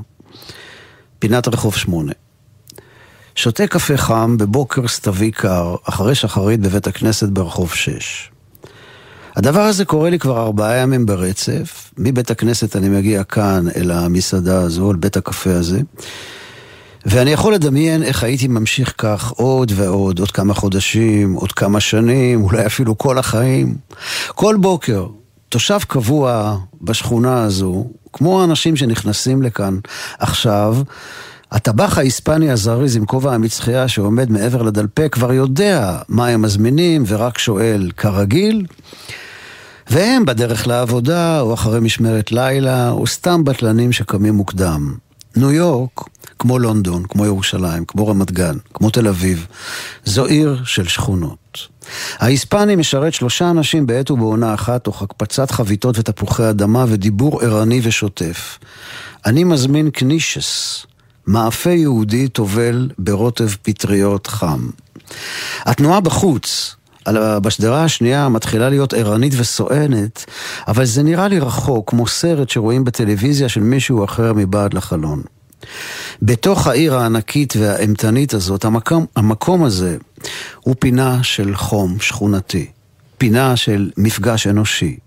פינת 1.19 1.47
רחוב 1.47 1.75
שמונה. 1.75 2.11
שותה 3.35 3.67
קפה 3.67 3.97
חם 3.97 4.37
בבוקר 4.37 4.87
סתווי 4.87 5.31
קר, 5.31 5.75
אחרי 5.83 6.15
שחרית 6.15 6.59
בבית 6.59 6.87
הכנסת 6.87 7.29
ברחוב 7.29 7.73
6. 7.73 8.31
הדבר 9.35 9.61
הזה 9.61 9.85
קורה 9.85 10.09
לי 10.09 10.19
כבר 10.19 10.41
ארבעה 10.41 10.77
ימים 10.77 11.05
ברצף. 11.05 11.91
מבית 11.97 12.31
הכנסת 12.31 12.75
אני 12.75 12.89
מגיע 12.89 13.23
כאן 13.23 13.65
אל 13.75 13.91
המסעדה 13.91 14.61
הזו, 14.61 14.91
אל 14.91 14.95
בית 14.95 15.17
הקפה 15.17 15.51
הזה. 15.51 15.79
ואני 17.11 17.31
יכול 17.31 17.53
לדמיין 17.53 18.03
איך 18.03 18.23
הייתי 18.23 18.47
ממשיך 18.47 18.93
כך 18.97 19.29
עוד 19.29 19.71
ועוד, 19.75 20.19
עוד 20.19 20.31
כמה 20.31 20.53
חודשים, 20.53 21.33
עוד 21.33 21.51
כמה 21.51 21.79
שנים, 21.79 22.43
אולי 22.43 22.65
אפילו 22.65 22.97
כל 22.97 23.17
החיים. 23.17 23.75
כל 24.27 24.55
בוקר, 24.59 25.07
תושב 25.49 25.79
קבוע 25.87 26.57
בשכונה 26.81 27.43
הזו, 27.43 27.87
כמו 28.13 28.41
האנשים 28.41 28.75
שנכנסים 28.75 29.41
לכאן 29.41 29.77
עכשיו, 30.19 30.77
הטבח 31.51 31.97
ההיספני 31.97 32.51
הזריז 32.51 32.95
עם 32.95 33.05
כובע 33.05 33.33
המצחייה 33.33 33.87
שעומד 33.87 34.31
מעבר 34.31 34.61
לדלפק 34.61 35.09
כבר 35.11 35.33
יודע 35.33 35.97
מה 36.09 36.27
הם 36.27 36.41
מזמינים 36.41 37.03
ורק 37.07 37.37
שואל 37.37 37.91
כרגיל. 37.97 38.65
והם 39.89 40.25
בדרך 40.25 40.67
לעבודה, 40.67 41.41
או 41.41 41.53
אחרי 41.53 41.79
משמרת 41.79 42.31
לילה, 42.31 42.89
או 42.91 43.07
סתם 43.07 43.43
בטלנים 43.43 43.91
שקמים 43.91 44.33
מוקדם. 44.33 44.93
ניו 45.35 45.51
יורק, 45.51 46.01
כמו 46.39 46.59
לונדון, 46.59 47.03
כמו 47.09 47.25
ירושלים, 47.25 47.85
כמו 47.85 48.07
רמת 48.07 48.31
גן, 48.31 48.57
כמו 48.73 48.89
תל 48.89 49.07
אביב, 49.07 49.47
זו 50.05 50.25
עיר 50.25 50.61
של 50.65 50.87
שכונות. 50.87 51.67
ההיספני 52.19 52.75
משרת 52.75 53.13
שלושה 53.13 53.49
אנשים 53.49 53.87
בעת 53.87 54.11
ובעונה 54.11 54.53
אחת, 54.53 54.83
תוך 54.83 55.01
הקפצת 55.01 55.51
חביתות 55.51 55.99
ותפוחי 55.99 56.49
אדמה 56.49 56.85
ודיבור 56.87 57.41
ערני 57.41 57.79
ושוטף. 57.83 58.59
אני 59.25 59.43
מזמין 59.43 59.89
קנישס, 59.89 60.85
מאפה 61.27 61.69
יהודי 61.69 62.27
טובל 62.27 62.89
ברוטב 62.97 63.49
פטריות 63.61 64.27
חם. 64.27 64.69
התנועה 65.65 65.99
בחוץ, 65.99 66.75
בשדרה 67.41 67.83
השנייה 67.83 68.29
מתחילה 68.29 68.69
להיות 68.69 68.93
ערנית 68.93 69.33
וסואנת, 69.37 70.25
אבל 70.67 70.85
זה 70.85 71.03
נראה 71.03 71.27
לי 71.27 71.39
רחוק, 71.39 71.89
כמו 71.89 72.07
סרט 72.07 72.49
שרואים 72.49 72.83
בטלוויזיה 72.83 73.49
של 73.49 73.61
מישהו 73.61 74.05
אחר 74.05 74.33
מבעד 74.35 74.73
לחלון. 74.73 75.21
בתוך 76.21 76.67
העיר 76.67 76.95
הענקית 76.95 77.53
והאימתנית 77.59 78.33
הזאת, 78.33 78.65
המקום, 78.65 79.05
המקום 79.15 79.63
הזה 79.63 79.97
הוא 80.59 80.75
פינה 80.79 81.23
של 81.23 81.55
חום 81.55 81.99
שכונתי, 81.99 82.67
פינה 83.17 83.55
של 83.55 83.91
מפגש 83.97 84.47
אנושי, 84.47 84.97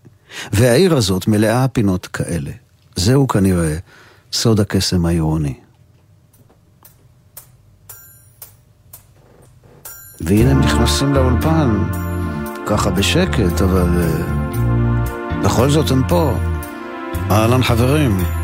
והעיר 0.52 0.96
הזאת 0.96 1.28
מלאה 1.28 1.68
פינות 1.68 2.06
כאלה. 2.06 2.50
זהו 2.96 3.28
כנראה 3.28 3.76
סוד 4.32 4.60
הקסם 4.60 5.06
העירוני. 5.06 5.54
והנה 10.20 10.50
הם 10.50 10.60
נכנסים 10.60 11.14
לאולפן, 11.14 11.78
ככה 12.66 12.90
בשקט, 12.90 13.62
אבל 13.62 13.88
uh, 13.88 14.54
בכל 15.44 15.70
זאת 15.70 15.90
הם 15.90 16.02
פה. 16.08 16.32
אהלן 17.30 17.62
חברים. 17.62 18.41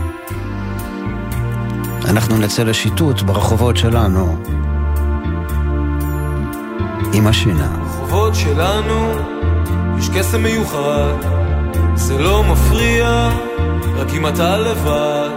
אנחנו 2.09 2.38
נצא 2.38 2.62
לשיטוט 2.62 3.23
ברחובות 3.23 3.77
שלנו. 3.77 4.37
עם 7.12 7.27
השינה. 7.27 7.68
ברחובות 7.68 8.35
שלנו 8.35 9.12
יש 9.99 10.09
קסם 10.09 10.42
מיוחד, 10.42 11.14
זה 11.94 12.18
לא 12.18 12.44
מפריע, 12.44 13.31
רק 13.97 14.09
אם 14.12 14.27
אתה 14.27 14.57
לבד. 14.59 15.31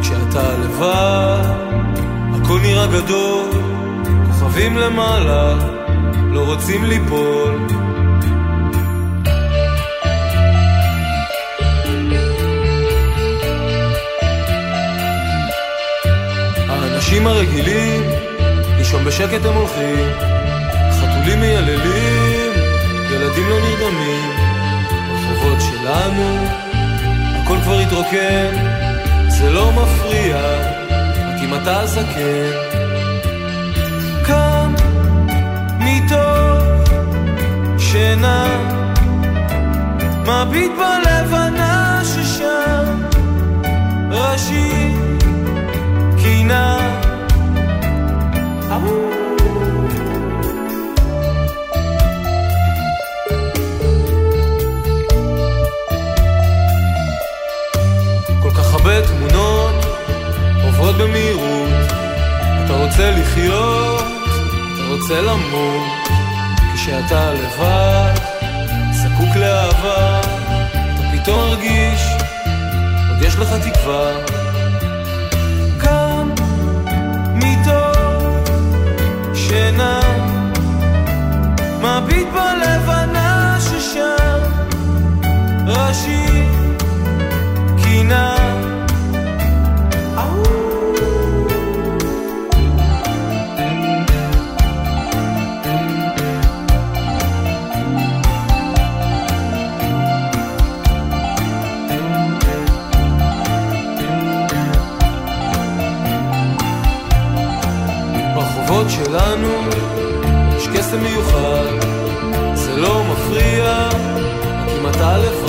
כשאתה 0.00 0.58
לבד, 0.58 1.42
הכל 2.34 2.58
נראה 2.62 2.86
גדול. 2.86 3.50
כוכבים 4.26 4.76
למעלה, 4.76 5.54
לא 6.30 6.40
רוצים 6.46 6.84
ליפול. 6.84 7.66
האנשים 17.04 17.26
הרגילים, 17.26 18.02
לישון 18.78 19.04
בשקט 19.04 19.44
הם 19.44 19.54
הולכים, 19.54 20.08
חתולים 20.90 21.40
מייללים, 21.40 22.52
ילדים 23.10 23.48
לא 23.48 23.56
נרדמים, 23.60 24.30
ברחובות 25.08 25.58
שלנו, 25.60 26.46
הכל 27.34 27.56
כבר 27.62 27.78
התרוקן, 27.78 28.56
זה 29.28 29.50
לא 29.50 29.72
מפריע, 29.72 30.36
רק 31.26 31.40
אם 31.44 31.54
אתה 31.54 31.86
זקן. 31.86 32.50
קם 34.22 34.74
מתוך 35.78 36.90
שינה, 37.78 38.46
מביט 40.26 40.72
בלבנה 40.72 42.00
ששם, 42.04 43.02
ראשי 44.10 44.94
קינה. 46.22 46.83
כל 58.42 58.50
כך 58.50 58.74
הרבה 58.74 59.06
תמונות 59.06 59.74
עוברות 60.64 60.96
במהירות. 60.96 61.68
אתה 62.64 62.72
רוצה 62.72 63.10
לחיות, 63.10 64.04
אתה 64.74 64.82
רוצה 64.88 65.20
למות, 65.22 66.08
כשאתה 66.74 67.32
לבד, 67.32 68.14
זקוק 68.92 69.36
לאהבה, 69.36 70.20
אתה 70.20 71.02
פתאום 71.12 71.38
מרגיש, 71.38 72.02
עוד 73.10 73.22
יש 73.22 73.36
לך 73.36 73.48
תקווה. 73.52 74.33
ראשי 85.94 86.42
קינה. 87.82 88.36
ברחובות 108.34 108.86
שלנו 108.90 109.48
יש 110.56 110.68
קסם 110.68 111.02
מיוחד, 111.02 111.64
זה 112.54 112.76
לא 112.76 113.02
מפריע, 113.04 113.88
אתה 114.90 115.18
לבד. 115.18 115.43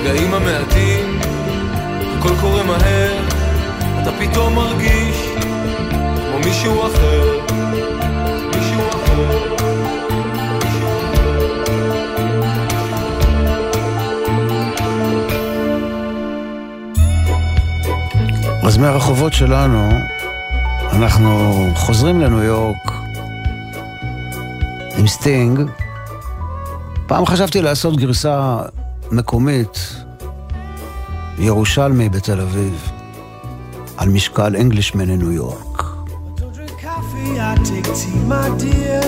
הרגעים 0.00 0.34
המעטים, 0.34 1.18
הכל 2.18 2.32
קורה 2.40 2.62
מהר, 2.62 3.12
אתה 4.02 4.10
פתאום 4.20 4.54
מרגיש 4.54 5.16
כמו 5.36 6.38
מישהו 6.44 6.86
אחר. 6.86 7.38
מישהו 8.56 8.82
אחר. 8.88 9.56
אז 18.62 18.76
מהרחובות 18.76 19.32
שלנו, 19.32 19.88
אנחנו 20.92 21.52
חוזרים 21.74 22.20
לניו 22.20 22.42
יורק 22.42 22.92
עם 24.98 25.06
סטינג. 25.06 25.60
פעם 27.06 27.26
חשבתי 27.26 27.62
לעשות 27.62 27.96
גרסה 27.96 28.58
מקומית, 29.11 29.95
ירושלמי 31.37 32.09
בתל 32.09 32.41
אביב, 32.41 32.91
על 33.97 34.09
משקל 34.09 34.55
אנגלישמן 34.55 35.09
לניו 35.09 35.31
יורק. 35.31 35.83
Don't 36.37 36.53
drink 36.55 36.81
coffee, 36.81 37.39
I 37.39 37.55
take 37.69 37.89
tea, 37.99 38.19
my 38.33 38.47
dear. 38.61 39.01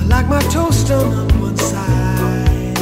I 0.00 0.04
like 0.14 0.28
my 0.28 0.42
toast 0.54 0.90
on 0.90 1.08
one 1.46 1.58
side. 1.70 2.78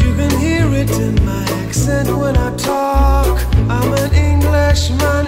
You 0.00 0.10
can 0.18 0.32
hear 0.44 0.66
it 0.82 0.92
in 1.06 1.14
my 1.30 1.44
accent 1.62 2.08
when 2.20 2.34
I 2.46 2.50
talk. 2.70 3.34
I'm 3.74 3.90
an 4.02 4.10
Englishman 4.30 5.19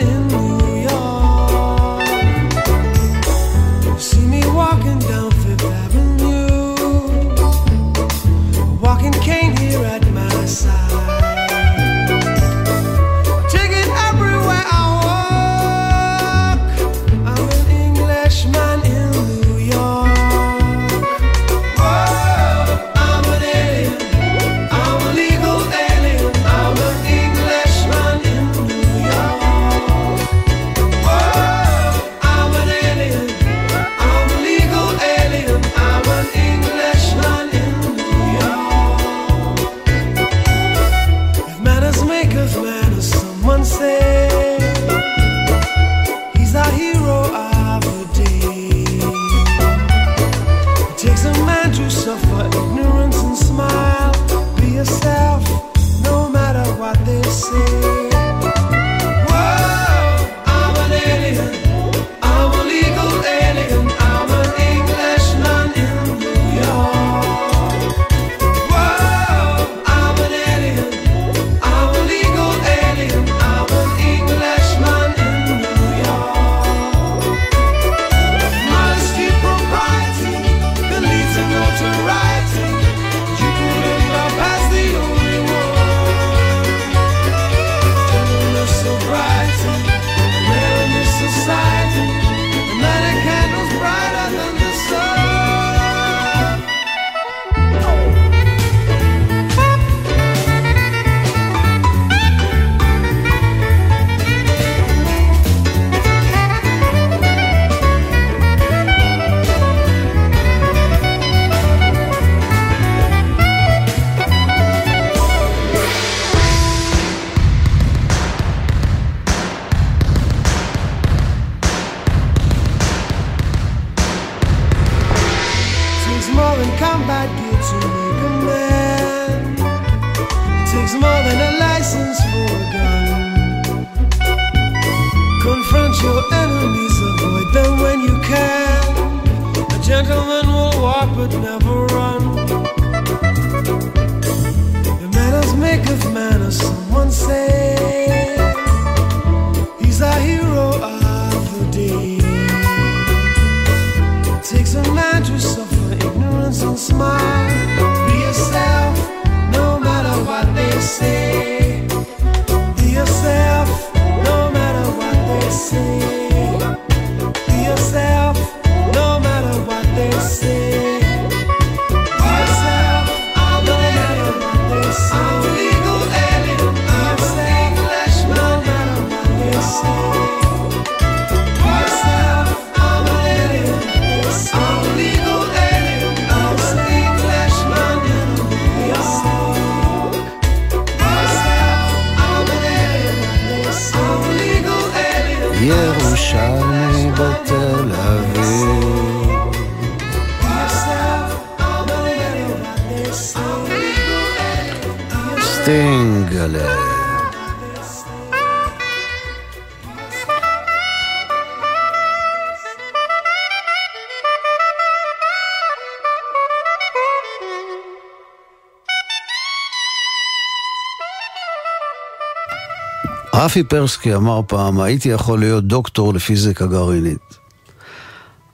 רפי 223.36 223.64
פרסקי 223.64 224.16
אמר 224.16 224.42
פעם, 224.48 224.82
הייתי 224.82 225.10
יכול 225.10 225.40
להיות 225.40 225.64
דוקטור 225.64 226.14
לפיזיקה 226.14 226.66
גרעינית. 226.66 227.38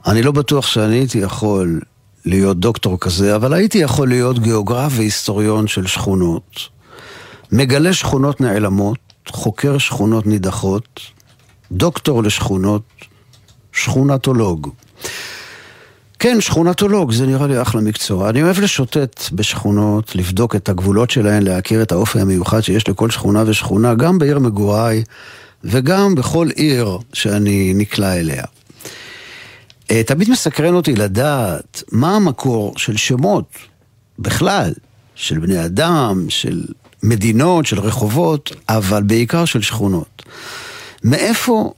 אני 0.07 0.23
לא 0.23 0.31
בטוח 0.31 0.67
שאני 0.67 0.95
הייתי 0.95 1.17
יכול 1.17 1.81
להיות 2.25 2.59
דוקטור 2.59 2.99
כזה, 2.99 3.35
אבל 3.35 3.53
הייתי 3.53 3.77
יכול 3.77 4.07
להיות 4.07 4.39
גיאוגרף 4.39 4.91
והיסטוריון 4.95 5.67
של 5.67 5.87
שכונות. 5.87 6.59
מגלה 7.51 7.93
שכונות 7.93 8.41
נעלמות, 8.41 8.97
חוקר 9.29 9.77
שכונות 9.77 10.27
נידחות, 10.27 10.99
דוקטור 11.71 12.23
לשכונות, 12.23 12.83
שכונתולוג. 13.71 14.69
כן, 16.19 16.41
שכונתולוג, 16.41 17.11
זה 17.11 17.27
נראה 17.27 17.47
לי 17.47 17.61
אחלה 17.61 17.81
מקצוע. 17.81 18.29
אני 18.29 18.43
אוהב 18.43 18.59
לשוטט 18.59 19.23
בשכונות, 19.33 20.15
לבדוק 20.15 20.55
את 20.55 20.69
הגבולות 20.69 21.09
שלהן, 21.09 21.43
להכיר 21.43 21.81
את 21.81 21.91
האופי 21.91 22.19
המיוחד 22.19 22.61
שיש 22.61 22.89
לכל 22.89 23.09
שכונה 23.09 23.43
ושכונה, 23.47 23.93
גם 23.93 24.19
בעיר 24.19 24.39
מגוריי 24.39 25.03
וגם 25.63 26.15
בכל 26.15 26.47
עיר 26.55 26.97
שאני 27.13 27.73
נקלע 27.75 28.13
אליה. 28.13 28.43
אה, 29.91 30.03
תמיד 30.03 30.29
מסקרן 30.29 30.73
אותי 30.73 30.95
לדעת 30.95 31.83
מה 31.91 32.15
המקור 32.15 32.73
של 32.77 32.97
שמות 32.97 33.49
בכלל, 34.19 34.73
של 35.15 35.39
בני 35.39 35.65
אדם, 35.65 36.25
של 36.29 36.63
מדינות, 37.03 37.65
של 37.65 37.79
רחובות, 37.79 38.51
אבל 38.69 39.03
בעיקר 39.03 39.45
של 39.45 39.61
שכונות. 39.61 40.23
מאיפה 41.03 41.73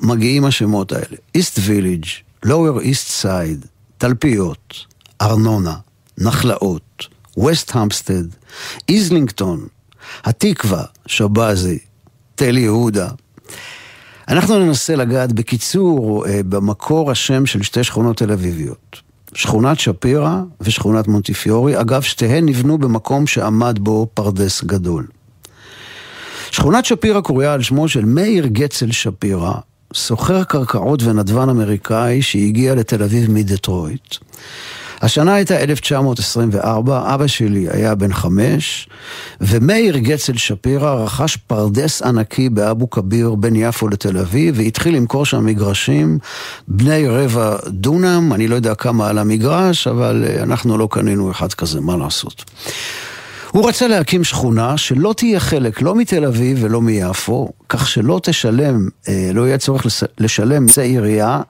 מגיעים 0.00 0.44
השמות 0.44 0.92
האלה? 0.92 1.16
East 1.38 1.58
Village, 1.58 2.08
Lower 2.46 2.82
East 2.82 3.22
Side, 3.22 3.75
תלפיות, 3.98 4.74
ארנונה, 5.22 5.74
נחלאות, 6.18 7.06
ווסט 7.36 7.76
המפסטד, 7.76 8.24
איזלינגטון, 8.88 9.66
התקווה, 10.24 10.84
שבזי, 11.06 11.78
תל 12.34 12.58
יהודה. 12.58 13.08
אנחנו 14.28 14.58
ננסה 14.58 14.96
לגעת 14.96 15.32
בקיצור 15.32 16.26
אה, 16.26 16.40
במקור 16.48 17.10
השם 17.10 17.46
של 17.46 17.62
שתי 17.62 17.84
שכונות 17.84 18.16
תל 18.16 18.32
אביביות. 18.32 19.00
שכונת 19.34 19.80
שפירא 19.80 20.40
ושכונת 20.60 21.08
מונטיפיורי, 21.08 21.80
אגב, 21.80 22.02
שתיהן 22.02 22.48
נבנו 22.48 22.78
במקום 22.78 23.26
שעמד 23.26 23.78
בו 23.78 24.06
פרדס 24.14 24.64
גדול. 24.64 25.06
שכונת 26.50 26.84
שפירא 26.84 27.20
קרויה 27.20 27.52
על 27.52 27.62
שמו 27.62 27.88
של 27.88 28.04
מאיר 28.04 28.46
גצל 28.46 28.92
שפירא, 28.92 29.52
סוחר 29.96 30.44
קרקעות 30.44 31.02
ונדבן 31.02 31.48
אמריקאי 31.48 32.22
שהגיע 32.22 32.74
לתל 32.74 33.02
אביב 33.02 33.30
מדטרויט. 33.30 34.16
השנה 35.02 35.34
הייתה 35.34 35.58
1924, 35.58 37.14
אבא 37.14 37.26
שלי 37.26 37.66
היה 37.70 37.94
בן 37.94 38.12
חמש, 38.12 38.88
ומאיר 39.40 39.98
גצל 39.98 40.36
שפירא 40.36 40.94
רכש 40.94 41.36
פרדס 41.36 42.02
ענקי 42.02 42.48
באבו 42.48 42.90
כביר 42.90 43.34
בין 43.34 43.56
יפו 43.56 43.88
לתל 43.88 44.18
אביב, 44.18 44.54
והתחיל 44.58 44.96
למכור 44.96 45.26
שם 45.26 45.46
מגרשים 45.46 46.18
בני 46.68 47.08
רבע 47.08 47.56
דונם, 47.68 48.32
אני 48.34 48.48
לא 48.48 48.54
יודע 48.54 48.74
כמה 48.74 49.08
על 49.08 49.18
המגרש, 49.18 49.86
אבל 49.86 50.24
אה, 50.26 50.42
אנחנו 50.42 50.78
לא 50.78 50.88
קנינו 50.90 51.30
אחד 51.30 51.52
כזה, 51.52 51.80
מה 51.80 51.96
לעשות. 51.96 52.44
הוא 53.56 53.68
רצה 53.68 53.88
להקים 53.88 54.24
שכונה 54.24 54.78
שלא 54.78 55.14
תהיה 55.16 55.40
חלק 55.40 55.82
לא 55.82 55.94
מתל 55.94 56.24
אביב 56.24 56.58
ולא 56.60 56.80
מיפו, 56.80 57.48
כך 57.68 57.88
שלא 57.88 58.20
תשלם, 58.22 58.88
אה, 59.08 59.30
לא 59.34 59.46
יהיה 59.46 59.58
צורך 59.58 59.86
לשלם 60.18 60.64
מסי 60.64 60.80
עירייה 60.80 61.40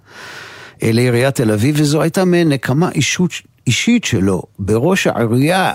אה, 0.82 0.92
לעיריית 0.92 1.34
תל 1.34 1.50
אביב, 1.50 1.74
וזו 1.78 2.02
הייתה 2.02 2.24
מעין 2.24 2.48
נקמה 2.48 2.90
אישות, 2.90 3.30
אישית 3.66 4.04
שלו 4.04 4.42
בראש 4.58 5.06
העירייה, 5.06 5.74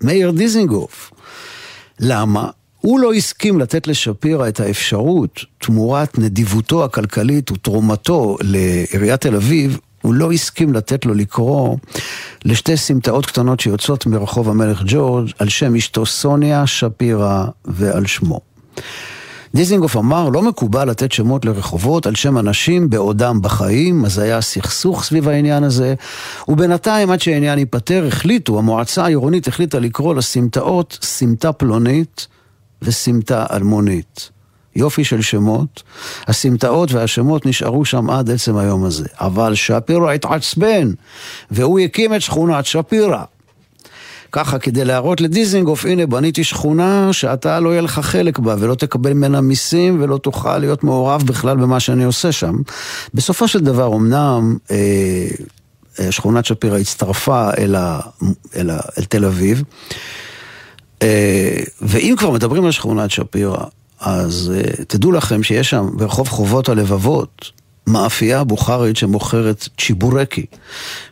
מאיר 0.00 0.30
דיזינגוף. 0.30 1.10
למה? 2.00 2.50
הוא 2.80 3.00
לא 3.00 3.12
הסכים 3.12 3.60
לתת 3.60 3.86
לשפירא 3.86 4.48
את 4.48 4.60
האפשרות, 4.60 5.40
תמורת 5.58 6.18
נדיבותו 6.18 6.84
הכלכלית 6.84 7.50
ותרומתו 7.50 8.36
לעיריית 8.40 9.20
תל 9.20 9.36
אביב, 9.36 9.78
הוא 10.02 10.14
לא 10.14 10.32
הסכים 10.32 10.72
לתת 10.72 11.06
לו 11.06 11.14
לקרוא 11.14 11.76
לשתי 12.44 12.76
סמטאות 12.76 13.26
קטנות 13.26 13.60
שיוצאות 13.60 14.06
מרחוב 14.06 14.48
המלך 14.48 14.82
ג'ורג' 14.86 15.30
על 15.38 15.48
שם 15.48 15.74
אשתו 15.74 16.06
סוניה 16.06 16.66
שפירא 16.66 17.44
ועל 17.64 18.06
שמו. 18.06 18.40
דיזינגוף 19.54 19.96
אמר, 19.96 20.28
לא 20.28 20.42
מקובל 20.42 20.90
לתת 20.90 21.12
שמות 21.12 21.44
לרחובות 21.44 22.06
על 22.06 22.14
שם 22.14 22.38
אנשים 22.38 22.90
בעודם 22.90 23.42
בחיים, 23.42 24.04
אז 24.04 24.18
היה 24.18 24.40
סכסוך 24.40 25.04
סביב 25.04 25.28
העניין 25.28 25.64
הזה, 25.64 25.94
ובינתיים, 26.48 27.10
עד 27.10 27.20
שהעניין 27.20 27.58
ייפתר, 27.58 28.04
החליטו, 28.08 28.58
המועצה 28.58 29.04
העירונית 29.04 29.48
החליטה 29.48 29.78
לקרוא 29.78 30.14
לסמטאות 30.14 30.98
סמטה 31.02 31.52
פלונית 31.52 32.26
וסמטה 32.82 33.46
אלמונית. 33.52 34.30
יופי 34.76 35.04
של 35.04 35.22
שמות. 35.22 35.82
הסמטאות 36.26 36.92
והשמות 36.92 37.46
נשארו 37.46 37.84
שם 37.84 38.10
עד 38.10 38.30
עצם 38.30 38.56
היום 38.56 38.84
הזה. 38.84 39.06
אבל 39.20 39.54
שפירא 39.54 40.12
התעצבן, 40.12 40.90
והוא 41.50 41.80
הקים 41.80 42.14
את 42.14 42.22
שכונת 42.22 42.66
שפירא. 42.66 43.24
ככה, 44.32 44.58
כדי 44.58 44.84
להראות 44.84 45.20
לדיזינגוף, 45.20 45.84
הנה, 45.84 46.06
בניתי 46.06 46.44
שכונה 46.44 47.12
שאתה 47.12 47.60
לא 47.60 47.70
יהיה 47.70 47.82
לך 47.82 47.98
חלק 47.98 48.38
בה, 48.38 48.56
ולא 48.58 48.74
תקבל 48.74 49.12
ממנה 49.12 49.40
מיסים, 49.40 50.02
ולא 50.02 50.18
תוכל 50.18 50.58
להיות 50.58 50.84
מעורב 50.84 51.22
בכלל 51.22 51.56
במה 51.56 51.80
שאני 51.80 52.04
עושה 52.04 52.32
שם. 52.32 52.56
בסופו 53.14 53.48
של 53.48 53.60
דבר, 53.60 53.96
אמנם 53.96 54.56
אה, 54.70 54.76
אה, 56.00 56.12
שכונת 56.12 56.44
שפירא 56.44 56.78
הצטרפה 56.78 57.50
אל, 57.58 57.74
ה, 57.74 58.00
אל, 58.56 58.70
ה, 58.70 58.78
אל 58.98 59.04
תל 59.04 59.24
אביב, 59.24 59.62
אה, 61.02 61.58
ואם 61.82 62.14
כבר 62.18 62.30
מדברים 62.30 62.64
על 62.64 62.70
שכונת 62.70 63.10
שפירא, 63.10 63.64
אז 64.00 64.52
uh, 64.54 64.84
תדעו 64.84 65.12
לכם 65.12 65.42
שיש 65.42 65.70
שם 65.70 65.88
ברחוב 65.92 66.28
חובות 66.28 66.68
הלבבות 66.68 67.50
מאפייה 67.86 68.44
בוכרית 68.44 68.96
שמוכרת 68.96 69.68
צ'יבורקי, 69.78 70.46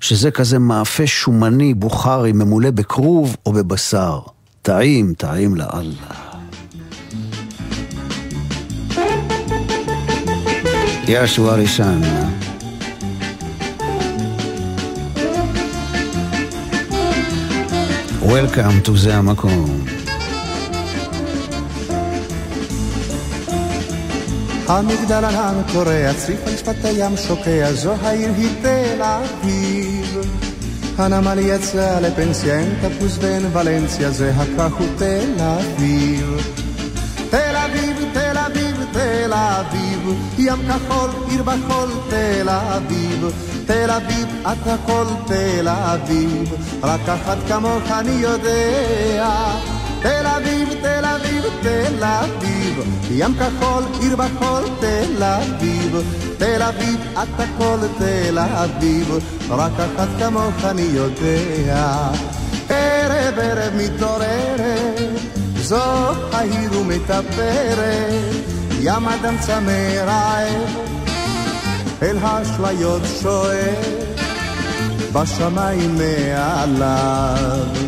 שזה 0.01 0.31
כזה 0.31 0.59
מאפה 0.59 1.07
שומני 1.07 1.75
בוכרי 1.75 2.33
ממולא 2.33 2.71
בכרוב 2.71 3.37
או 3.47 3.53
בבשר. 3.53 4.19
טעים, 4.63 5.15
טעים 5.15 5.55
לאללה. 5.57 6.29
ישו 11.09 11.51
הראשון. 11.51 12.03
Welcome 18.23 18.87
to 18.87 18.97
זה 18.97 19.17
המקום. 19.17 19.78
המגדל 24.69 25.25
ענן 25.25 25.63
קורע, 25.73 26.15
צריף 26.17 26.47
על 26.47 26.57
שפת 26.57 26.85
הים 26.85 27.17
שוקע, 27.17 27.73
זו 27.73 27.93
העיר 28.03 28.31
היא 28.37 28.49
תל 28.63 29.03
אביב. 29.03 30.19
הנמל 30.99 31.39
יצא 31.39 32.01
לפנסיה, 32.01 32.59
אין 32.59 32.75
תפוס 32.81 33.19
ואין 33.21 33.47
ולנסיה, 33.53 34.11
זה 34.11 34.33
הכך 34.37 34.75
הוא 34.79 34.87
תל 34.99 35.41
אביב. 35.41 36.37
תל 37.31 37.57
אביב, 37.57 37.97
תל 38.13 38.39
אביב, 38.39 38.77
תל 38.93 39.33
אביב, 39.33 40.15
ים 40.39 40.59
כחול, 40.69 41.11
עיר 41.31 41.43
בחול, 41.43 41.89
תל 42.11 42.49
אביב. 42.49 43.31
תל 43.67 43.91
אביב, 43.91 44.29
את 44.43 44.67
הכל 44.67 45.05
תל 45.27 45.69
אביב, 45.69 46.55
רק 46.83 47.09
אחת 47.09 47.39
כמוך 47.49 47.91
אני 47.91 48.11
יודע. 48.11 49.31
תל 50.03 50.27
אביב, 50.27 50.69
תל 50.83 51.05
אביב, 51.05 51.45
תל 51.63 52.05
אביב, 52.05 52.85
ים 53.11 53.35
כחול, 53.35 53.83
עיר 54.01 54.17
בחול, 54.17 54.63
תל 54.81 55.23
אביב. 55.23 55.97
תל 56.39 56.63
אביב, 56.63 57.01
את 57.13 57.41
הכל 57.41 57.79
תל 57.99 58.39
אביב, 58.39 59.19
רק 59.51 59.73
אחת 59.73 60.09
כמוך 60.19 60.65
אני 60.65 60.83
יודע. 60.83 62.09
ערב 62.69 63.39
ערב 63.39 63.73
מתעוררת, 63.77 65.21
זו 65.57 65.83
העיר 66.33 66.79
ומטפרת, 66.81 68.45
ים 68.81 69.09
אדם 69.09 69.37
צמא 69.41 70.05
רעב, 70.07 70.77
אל 72.03 72.19
האשליות 72.23 73.03
שואל, 73.23 73.75
בשמיים 75.13 75.99
מעליו. 75.99 77.88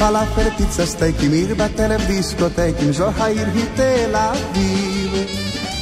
פלאפל, 0.00 0.50
פיצה 0.56 0.86
סטייקים, 0.86 1.32
עיר 1.32 1.54
בטלם 1.54 2.00
דיסקוטקים, 2.06 2.92
זו 2.92 3.08
העיר 3.16 3.46
היא 3.54 3.64
תל 3.74 4.16
אביב. 4.16 5.12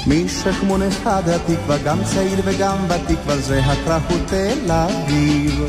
מי 0.07 0.29
שכמון 0.29 0.83
אחד 0.83 1.23
התקווה, 1.29 1.79
גם 1.85 1.99
צעיר 2.05 2.41
וגם 2.45 2.77
בתקווה, 2.89 3.37
זה 3.37 3.61
הכרך 3.61 4.03
הוא 4.09 4.19
תל 4.27 4.71
אביב. 4.73 5.65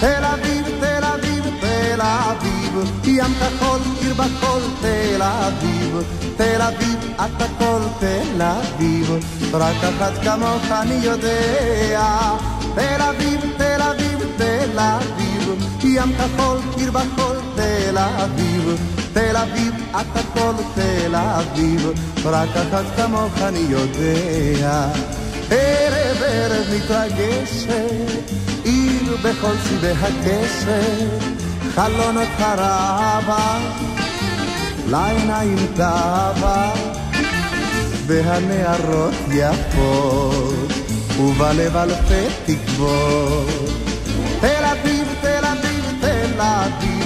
תל 0.00 0.24
אביב, 0.24 0.66
תל 0.80 1.04
אביב, 1.04 1.44
תל 1.60 2.00
אביב, 2.00 2.92
ים 3.04 3.34
כחול, 3.40 3.80
עיר 4.00 4.14
בכל 4.14 4.60
תל 4.80 5.22
אביב. 5.22 6.02
תל 6.36 6.62
אביב, 6.62 7.14
את 7.16 7.42
הכל 7.42 7.80
תל 8.00 8.42
אביב, 8.42 9.10
רק 9.52 9.76
אחת 9.84 10.12
כמוך 10.24 10.70
אני 10.70 10.94
יודע. 10.94 12.10
תל 12.74 13.02
אביב, 13.02 13.40
תל 13.56 13.82
אביב, 13.82 14.18
תל 14.36 14.78
אביב, 14.78 15.64
ים 15.84 16.12
כחול, 16.12 16.58
עיר 16.76 16.90
בחול, 16.90 17.36
תל 17.56 17.98
אביב. 17.98 18.94
תל 19.14 19.36
אביב, 19.36 19.74
את 19.90 20.16
הכל 20.16 20.52
תל 20.74 21.14
אביב, 21.14 21.90
רק 22.24 22.48
אחת 22.48 22.84
כמוך 22.96 23.38
אני 23.42 23.64
יודע. 23.68 24.88
ערב 25.50 26.22
ערב 26.22 26.66
מתרגשת, 26.76 28.30
עיר 28.64 29.16
בכל 29.22 29.54
צבעי 29.64 29.92
הקשת, 29.92 31.36
חלונות 31.74 32.28
הרבה, 32.38 33.58
לעיניים 34.88 35.66
תאווה, 35.76 36.72
והנערות 38.06 39.14
יפות, 39.30 40.72
ובלב 41.20 41.76
אלפי 41.76 42.26
תקוות. 42.46 43.70
תל 44.40 44.64
אביב, 44.64 45.08
תל 45.20 45.44
אביב, 45.44 45.84
תל 46.00 46.40
אביב, 46.40 46.93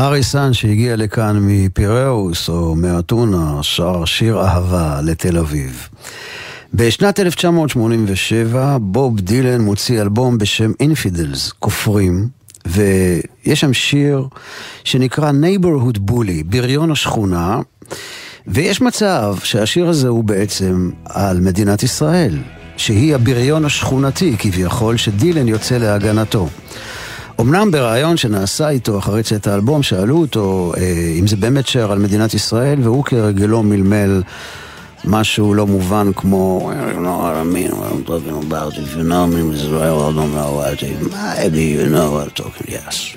ארי 0.00 0.22
סאן 0.22 0.52
שהגיע 0.52 0.96
לכאן 0.96 1.38
מפיראוס 1.40 2.48
או 2.48 2.74
מאתונה 2.74 3.62
שר 3.62 4.04
שיר 4.04 4.40
אהבה 4.40 5.00
לתל 5.02 5.38
אביב. 5.38 5.88
בשנת 6.74 7.20
1987 7.20 8.78
בוב 8.80 9.20
דילן 9.20 9.60
מוציא 9.60 10.00
אלבום 10.00 10.38
בשם 10.38 10.72
אינפידלס, 10.80 11.52
כופרים, 11.58 12.28
ויש 12.66 13.60
שם 13.60 13.72
שיר 13.72 14.28
שנקרא 14.84 15.30
Neighborhood 15.30 16.10
Bully, 16.10 16.44
בריון 16.44 16.90
השכונה, 16.90 17.60
ויש 18.46 18.80
מצב 18.80 19.36
שהשיר 19.44 19.88
הזה 19.88 20.08
הוא 20.08 20.24
בעצם 20.24 20.90
על 21.04 21.40
מדינת 21.40 21.82
ישראל, 21.82 22.38
שהיא 22.76 23.14
הבריון 23.14 23.64
השכונתי 23.64 24.36
כביכול, 24.38 24.96
שדילן 24.96 25.48
יוצא 25.48 25.78
להגנתו. 25.78 26.48
אמנם 27.40 27.70
בריאיון 27.70 28.16
שנעשה 28.16 28.68
איתו 28.68 28.98
אחרי 28.98 29.22
צאת 29.22 29.46
האלבום, 29.46 29.82
שאלו 29.82 30.16
אותו 30.20 30.72
אה, 30.76 31.14
אם 31.18 31.26
זה 31.26 31.36
באמת 31.36 31.66
שר 31.66 31.92
על 31.92 31.98
מדינת 31.98 32.34
ישראל, 32.34 32.78
והוא 32.82 33.04
כרגלו 33.04 33.62
מלמל 33.62 34.22
משהו 35.04 35.54
לא 35.54 35.66
מובן 35.66 36.10
כמו 36.16 36.70
maybe 41.38 41.64
you 41.76 41.86
know 41.86 42.12
what 42.12 42.26
I'm 42.26 42.34
talking, 42.34 42.68
yes. 42.68 43.16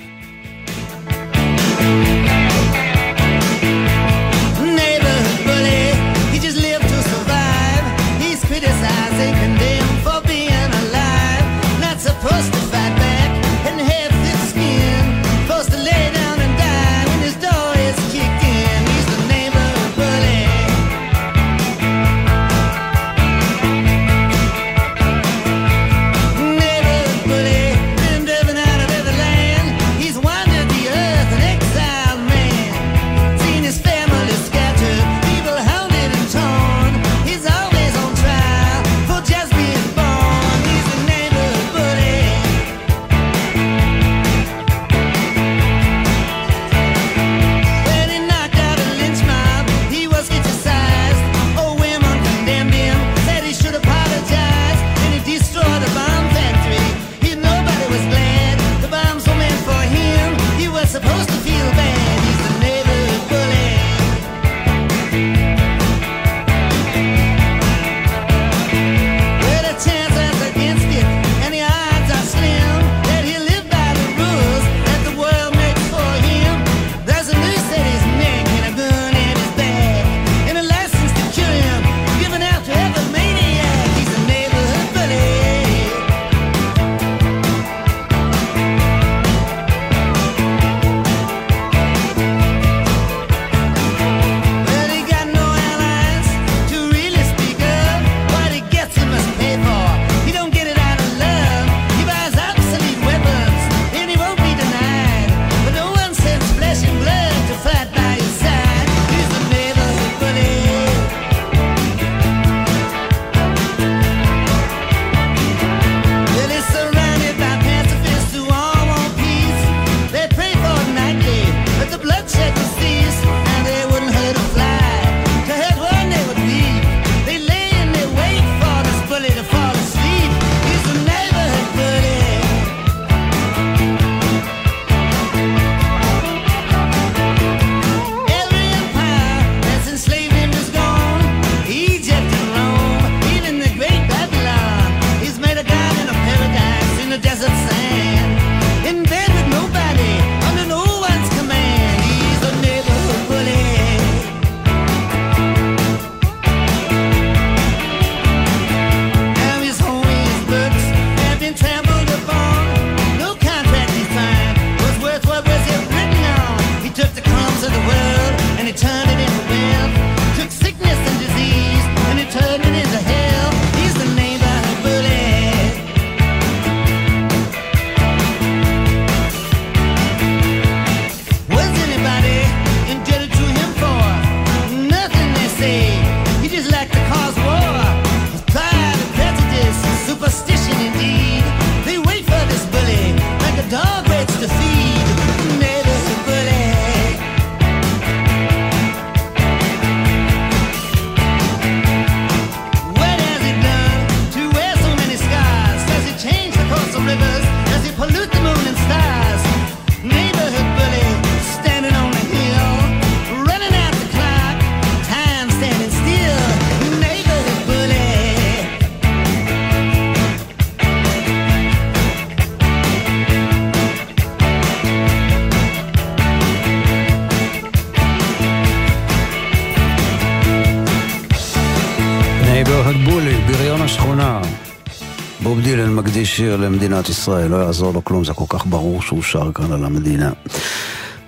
שיר 236.35 236.55
למדינת 236.55 237.09
ישראל, 237.09 237.51
לא 237.51 237.55
יעזור 237.55 237.93
לו 237.93 238.03
כלום, 238.03 238.23
זה 238.23 238.33
כל 238.33 238.45
כך 238.49 238.65
ברור 238.65 239.01
שהוא 239.01 239.23
שר 239.23 239.51
כאן 239.55 239.71
על 239.71 239.85
המדינה. 239.85 240.31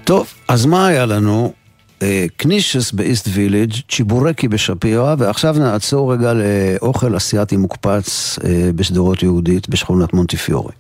טוב, 0.04 0.28
אז 0.48 0.66
מה 0.66 0.88
היה 0.88 1.06
לנו? 1.06 1.54
אה, 2.02 2.26
קנישס 2.38 2.92
באיסט 2.92 3.28
וילג', 3.34 3.74
צ'יבורקי 3.92 4.48
בשפירא, 4.48 5.16
ועכשיו 5.18 5.56
נעצור 5.60 6.14
רגע 6.14 6.34
לאוכל 6.34 7.18
אסיאתי 7.18 7.58
מוקפץ 7.58 8.40
אה, 8.44 8.70
בשדרות 8.76 9.24
יהודית 9.24 9.70
בשכונת 9.70 10.14
מונטיפיורי. 10.14 10.74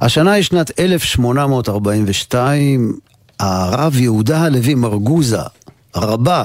השנה 0.00 0.32
היא 0.32 0.42
שנת 0.42 0.80
1842, 0.80 2.98
הרב 3.40 3.96
יהודה 3.96 4.42
הלוי 4.42 4.74
מרגוזה, 4.74 5.42
רבה 5.96 6.44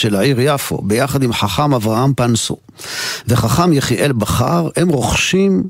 של 0.00 0.16
העיר 0.16 0.40
יפו, 0.40 0.82
ביחד 0.82 1.22
עם 1.22 1.32
חכם 1.32 1.74
אברהם 1.74 2.14
פנסו 2.14 2.56
וחכם 3.28 3.72
יחיאל 3.72 4.12
בכר, 4.12 4.68
הם 4.76 4.88
רוכשים 4.88 5.62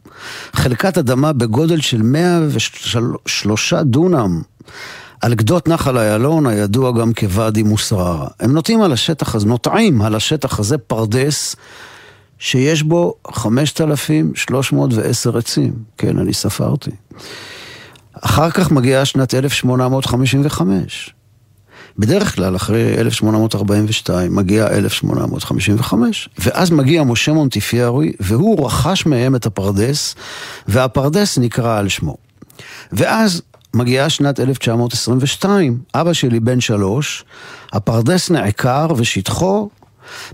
חלקת 0.52 0.98
אדמה 0.98 1.32
בגודל 1.32 1.80
של 1.80 2.02
103 2.02 3.74
דונם 3.74 4.42
על 5.20 5.34
גדות 5.34 5.68
נחל 5.68 5.98
איילון, 5.98 6.46
הידוע 6.46 6.92
גם 6.92 7.12
כוואדי 7.14 7.62
מוסררה. 7.62 8.28
הם 8.40 8.52
נוטעים 8.52 8.82
על 8.82 8.92
השטח 8.92 9.34
הזה, 9.34 9.46
נוטעים 9.46 10.02
על 10.02 10.14
השטח 10.14 10.58
הזה 10.58 10.78
פרדס 10.78 11.56
שיש 12.38 12.82
בו 12.82 13.14
5,310 13.32 15.38
עצים. 15.38 15.72
כן, 15.98 16.18
אני 16.18 16.34
ספרתי. 16.34 16.90
אחר 18.20 18.50
כך 18.50 18.70
מגיעה 18.70 19.04
שנת 19.04 19.34
1855. 19.34 21.14
בדרך 21.98 22.34
כלל, 22.34 22.56
אחרי 22.56 22.94
1842, 22.98 24.36
מגיע 24.36 24.66
1855, 24.68 26.28
ואז 26.38 26.70
מגיע 26.70 27.02
משה 27.02 27.32
מונטיפיארי, 27.32 28.12
והוא 28.20 28.66
רכש 28.66 29.06
מהם 29.06 29.36
את 29.36 29.46
הפרדס, 29.46 30.14
והפרדס 30.68 31.38
נקרא 31.38 31.78
על 31.78 31.88
שמו. 31.88 32.16
ואז 32.92 33.42
מגיעה 33.74 34.10
שנת 34.10 34.40
1922, 34.40 35.78
אבא 35.94 36.12
שלי 36.12 36.40
בן 36.40 36.60
שלוש, 36.60 37.24
הפרדס 37.72 38.30
נעקר 38.30 38.86
ושטחו, 38.96 39.68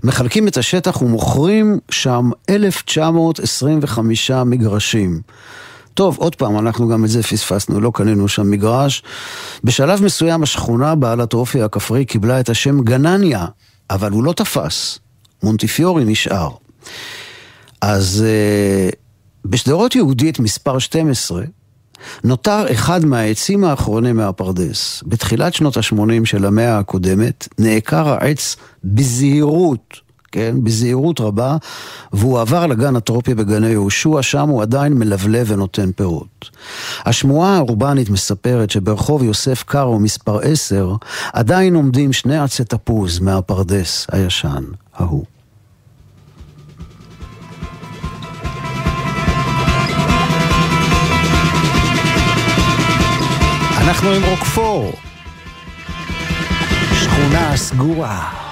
מחלקים 0.03 0.47
את 0.47 0.57
השטח 0.57 1.01
ומוכרים 1.01 1.79
שם 1.91 2.29
1925 2.49 4.31
מגרשים. 4.31 5.21
טוב, 5.97 6.17
עוד 6.17 6.35
פעם, 6.35 6.59
אנחנו 6.59 6.87
גם 6.87 7.05
את 7.05 7.09
זה 7.09 7.23
פספסנו, 7.23 7.81
לא 7.81 7.91
קנינו 7.93 8.27
שם 8.27 8.51
מגרש. 8.51 9.03
בשלב 9.63 10.03
מסוים 10.03 10.43
השכונה 10.43 10.95
בעלת 10.95 11.33
האופי 11.33 11.61
הכפרי 11.61 12.05
קיבלה 12.05 12.39
את 12.39 12.49
השם 12.49 12.81
גנניה, 12.81 13.45
אבל 13.89 14.11
הוא 14.11 14.23
לא 14.23 14.33
תפס. 14.33 14.99
מונטיפיורי 15.43 16.05
נשאר. 16.05 16.49
אז 17.81 18.25
uh, 18.25 18.95
בשדרות 19.45 19.95
יהודית 19.95 20.39
מספר 20.39 20.79
12, 20.79 21.43
נותר 22.23 22.65
אחד 22.71 23.05
מהעצים 23.05 23.63
האחרונים 23.63 24.15
מהפרדס. 24.15 25.03
בתחילת 25.05 25.53
שנות 25.53 25.77
ה-80 25.77 26.25
של 26.25 26.45
המאה 26.45 26.77
הקודמת 26.77 27.47
נעקר 27.59 28.09
העץ 28.09 28.55
בזהירות 28.83 30.06
כן, 30.31 30.55
בזהירות 30.63 31.19
רבה, 31.19 31.57
והוא 32.13 32.39
עבר 32.39 32.67
לגן 32.67 32.95
הטרופי 32.95 33.33
בגני 33.33 33.69
יהושע, 33.69 34.21
שם 34.21 34.49
הוא 34.49 34.61
עדיין 34.61 34.93
מלבלב 34.93 35.47
ונותן 35.49 35.91
פירות. 35.91 36.49
השמועה 37.05 37.57
האורבנית 37.57 38.09
מספרת 38.09 38.69
שברחוב 38.69 39.23
יוסף 39.23 39.63
קארו 39.63 39.99
מספר 39.99 40.39
10, 40.39 40.95
עדיין 41.33 41.75
עומדים 41.75 42.13
שני 42.13 42.39
עצי 42.39 42.63
תפוז 42.63 43.19
מהפרדס 43.19 44.07
הישן 44.11 44.63
ההוא. 44.95 45.25
אנחנו 53.87 54.09
עם 54.09 54.23
רוקפור, 54.23 54.91
שכונה 56.93 57.57
סגורה. 57.57 58.46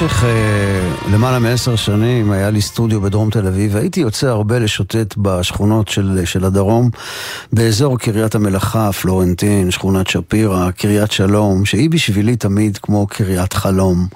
במשך 0.00 0.24
אה, 0.24 1.10
למעלה 1.12 1.38
מעשר 1.38 1.76
שנים 1.76 2.30
היה 2.30 2.50
לי 2.50 2.62
סטודיו 2.62 3.00
בדרום 3.00 3.30
תל 3.30 3.46
אביב, 3.46 3.76
הייתי 3.76 4.00
יוצא 4.00 4.26
הרבה 4.26 4.58
לשוטט 4.58 5.14
בשכונות 5.16 5.88
של, 5.88 6.20
של 6.24 6.44
הדרום, 6.44 6.90
באזור 7.52 7.98
קריית 7.98 8.34
המלאכה, 8.34 8.92
פלורנטין, 8.92 9.70
שכונת 9.70 10.06
שפירא, 10.06 10.70
קריית 10.70 11.12
שלום, 11.12 11.64
שהיא 11.64 11.90
בשבילי 11.90 12.36
תמיד 12.36 12.78
כמו 12.78 13.06
קריית 13.06 13.52
חלום. 13.52 14.06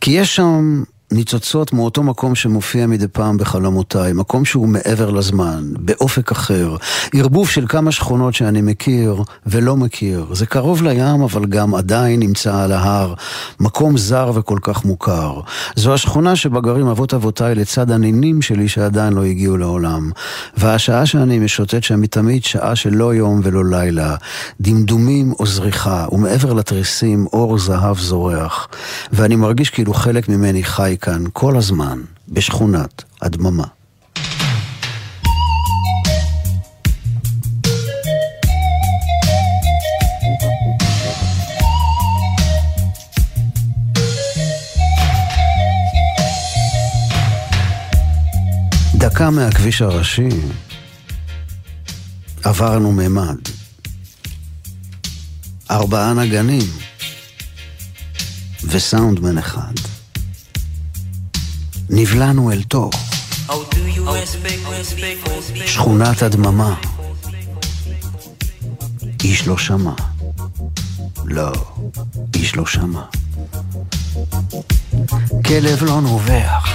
כי 0.00 0.10
יש 0.10 0.36
שם 0.36 0.82
ניצוצות 1.12 1.72
מאותו 1.72 2.02
מקום 2.02 2.34
שמופיע 2.34 2.86
מדי 2.86 3.08
פעם 3.08 3.36
בחלומותיי, 3.36 4.12
מקום 4.12 4.44
שהוא 4.44 4.68
מעבר 4.68 5.10
לזמן, 5.10 5.64
באופק 5.78 6.30
אחר, 6.32 6.76
ערבוב 7.14 7.48
של 7.48 7.66
כמה 7.68 7.92
שכונות 7.92 8.34
שאני 8.34 8.62
מכיר 8.62 9.22
ולא 9.46 9.76
מכיר. 9.76 10.26
זה 10.32 10.46
קרוב 10.46 10.82
לים, 10.82 11.22
אבל 11.22 11.46
גם 11.46 11.74
עדיין 11.74 12.20
נמצא 12.20 12.62
על 12.62 12.72
ההר, 12.72 13.14
מקום 13.60 13.96
זר 13.96 14.32
וכל 14.34 14.58
כך 14.62 14.84
מוכר. 14.84 15.40
זו 15.76 15.94
השכונה 15.94 16.36
שבה 16.36 16.60
גרים 16.60 16.86
אבות 16.86 17.14
אבותיי 17.14 17.54
לצד 17.54 17.90
הנינים 17.90 18.42
שלי 18.42 18.68
שעדיין 18.68 19.12
לא 19.12 19.24
הגיעו 19.24 19.56
לעולם. 19.56 20.10
והשעה 20.56 21.06
שאני 21.06 21.38
משוטט 21.38 21.82
שם 21.82 22.00
היא 22.00 22.10
תמיד 22.10 22.44
שעה 22.44 22.76
של 22.76 22.94
לא 22.94 23.14
יום 23.14 23.40
ולא 23.42 23.64
לילה, 23.64 24.16
דמדומים 24.60 25.32
או 25.32 25.46
זריחה, 25.46 26.06
ומעבר 26.12 26.52
לתריסים 26.52 27.26
אור 27.32 27.58
זהב 27.58 27.98
זורח. 27.98 28.68
ואני 29.12 29.36
מרגיש 29.36 29.70
כאילו 29.70 29.94
חלק 29.94 30.28
ממני 30.28 30.64
חי 30.64 30.95
כאן 30.96 31.24
כל 31.32 31.56
הזמן, 31.56 32.00
בשכונת 32.28 33.04
הדממה. 33.22 33.64
דקה 48.94 49.30
מהכביש 49.30 49.82
הראשי 49.82 50.28
עברנו 52.44 52.92
ממד. 52.92 53.38
ארבעה 55.70 56.14
נגנים 56.14 56.66
וסאונדמן 58.64 59.38
אחד. 59.38 59.95
נבלענו 61.90 62.52
אל 62.52 62.62
תוך 62.62 62.94
שכונת 65.66 66.22
הדממה. 66.22 66.74
איש 69.24 69.46
לא 69.46 69.58
שמע. 69.58 69.92
לא, 71.24 71.52
איש 72.34 72.56
לא 72.56 72.66
שמע. 72.66 73.02
כלב 75.46 75.82
לא 75.82 76.00
נובח, 76.00 76.68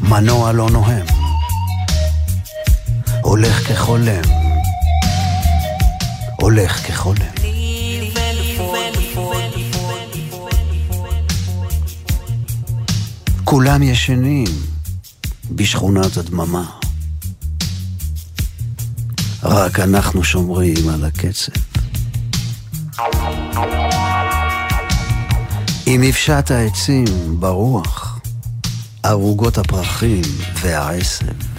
מנוע 0.00 0.52
לא 0.52 0.70
נוהם. 0.70 1.06
הולך 3.22 3.68
כחולם, 3.68 4.22
הולך 6.40 6.86
כחולם. 6.86 7.31
כולם 13.52 13.82
ישנים 13.82 14.46
בשכונת 15.50 16.16
הדממה. 16.16 16.64
רק 19.42 19.80
אנחנו 19.80 20.24
שומרים 20.24 20.88
על 20.88 21.04
הקצב. 21.04 21.52
עם 25.86 26.00
מפשט 26.00 26.50
העצים 26.50 27.04
ברוח, 27.40 28.20
ערוגות 29.02 29.58
הפרחים 29.58 30.22
והעשב. 30.62 31.51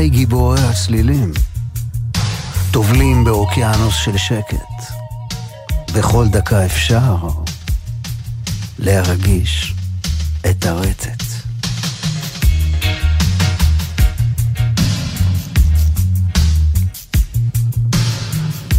אחיי 0.00 0.10
גיבורי 0.10 0.60
הצלילים, 0.60 1.32
טובלים 2.70 3.24
באוקיינוס 3.24 3.94
של 3.94 4.16
שקט. 4.16 4.82
בכל 5.94 6.28
דקה 6.28 6.66
אפשר 6.66 7.16
להרגיש 8.78 9.74
את 10.50 10.66
הרטט. 10.66 11.22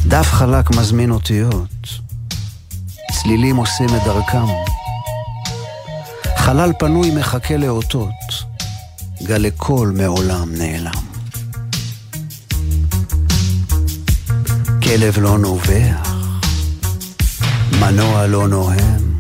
דף 0.08 0.28
חלק 0.32 0.72
מזמין 0.72 1.12
אותיות, 1.12 1.88
צלילים 3.12 3.56
עושים 3.56 3.90
את 3.96 4.04
דרכם. 4.06 4.46
חלל 6.38 6.72
פנוי 6.80 7.12
מחכה 7.16 7.58
לאותות. 7.58 8.44
גלי 9.24 9.52
קול 9.52 9.94
מעולם 9.98 10.56
נעלם. 10.58 11.11
כלב 14.98 15.20
לא 15.20 15.38
נובח, 15.38 16.14
מנוע 17.80 18.28
לא 18.28 18.48
נוהם, 18.48 19.18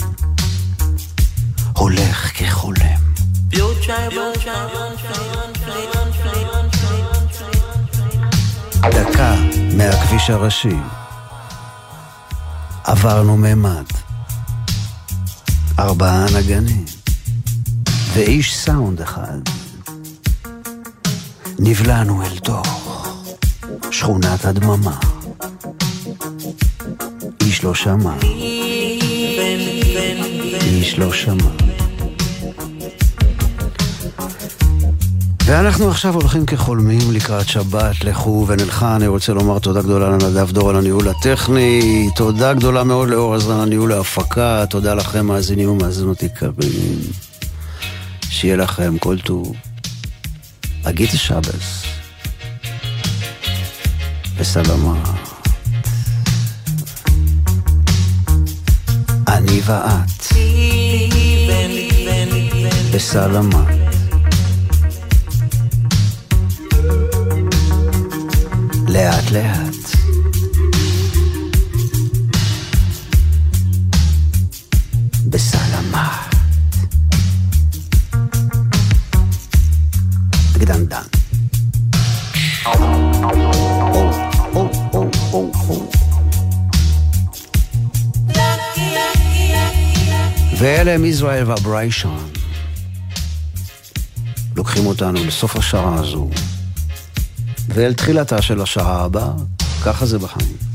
הולך 1.74 2.32
כחולם. 2.38 3.02
דקה 8.84 9.36
מהכביש 9.78 10.30
הראשי, 10.30 10.78
עברנו 12.84 13.38
ממד, 13.38 13.86
ארבעה 15.80 16.26
נגנים, 16.36 16.86
ואיש 18.14 18.58
סאונד 18.58 19.02
אחד. 19.02 19.40
נבלענו 21.60 22.24
אל 22.24 22.38
תוך 22.40 23.08
שכונת 23.92 24.46
הדממה. 24.46 25.21
איש 27.62 27.66
לא 27.66 27.74
שמע, 27.74 28.14
איש 30.62 31.00
לא 31.00 31.14
שמע. 31.14 31.50
ואנחנו 35.46 35.90
עכשיו 35.90 36.14
הולכים 36.14 36.46
כחולמים 36.46 37.12
לקראת 37.12 37.48
שבת, 37.48 38.04
לכו 38.04 38.46
ונלכה. 38.48 38.96
אני 38.96 39.08
רוצה 39.08 39.34
לומר 39.34 39.60
תודה 39.60 39.82
גדולה 39.82 40.10
לנדב 40.10 40.52
דור 40.52 40.70
על 40.70 40.76
הניהול 40.76 41.08
הטכני, 41.08 42.10
תודה 42.16 42.54
גדולה 42.54 42.84
מאוד 42.84 43.10
לאור 43.10 43.36
עזרן 43.36 43.60
על 43.60 43.70
ניהול 43.70 43.92
ההפקה, 43.92 44.66
תודה 44.70 44.94
לכם 44.94 45.26
מאזינים 45.26 45.70
ומאזינות 45.70 46.24
יקרים. 46.24 47.00
שיהיה 48.30 48.56
לכם 48.56 48.98
כל 48.98 49.20
טוב. 49.20 49.56
אגיד 50.84 51.10
שבס. 51.10 51.84
וסלמה. 54.38 55.21
אני 59.31 59.61
ואת. 59.65 60.27
בסלמה. 62.95 63.65
לאט 68.89 69.31
לאט. 69.33 69.97
בסלמה. 75.31 76.23
גדנדן. 80.59 81.20
ואלה 90.62 90.92
הם 90.92 91.06
ישראל 91.06 91.50
והבריישן. 91.50 92.18
לוקחים 94.56 94.86
אותנו 94.86 95.26
לסוף 95.26 95.56
השעה 95.56 95.96
הזו, 95.96 96.30
ואל 97.68 97.94
תחילתה 97.94 98.42
של 98.42 98.62
השעה 98.62 99.04
הבאה, 99.04 99.32
ככה 99.86 100.06
זה 100.06 100.20
בחיים. 100.20 100.71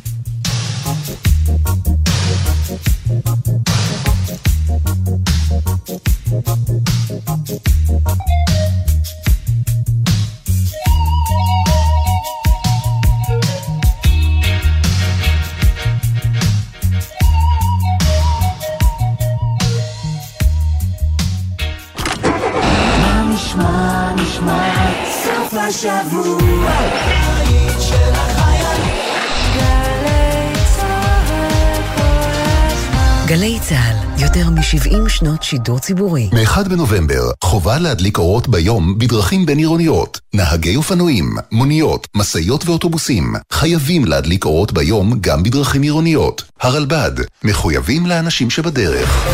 שנות 35.17 35.43
שידור 35.43 35.79
ציבורי. 35.79 36.29
מ-1 36.33 36.69
בנובמבר, 36.69 37.31
חובה 37.45 37.79
להדליק 37.79 38.19
אורות 38.19 38.49
ביום 38.49 38.99
בדרכים 38.99 39.47
בין-עירוניות. 39.47 40.21
נהגי 40.35 40.77
אופנועים, 40.77 41.37
מוניות, 41.53 42.07
משאיות 42.15 42.67
ואוטובוסים 42.67 43.35
חייבים 43.53 44.05
להדליק 44.05 44.45
אורות 44.45 44.73
ביום 44.73 45.19
גם 45.21 45.43
בדרכים 45.43 45.83
עירוניות. 45.83 46.45
הרלב"ד, 46.61 47.13
מחויבים 47.45 48.07
לאנשים 48.07 48.51
שבדרך. 48.51 49.27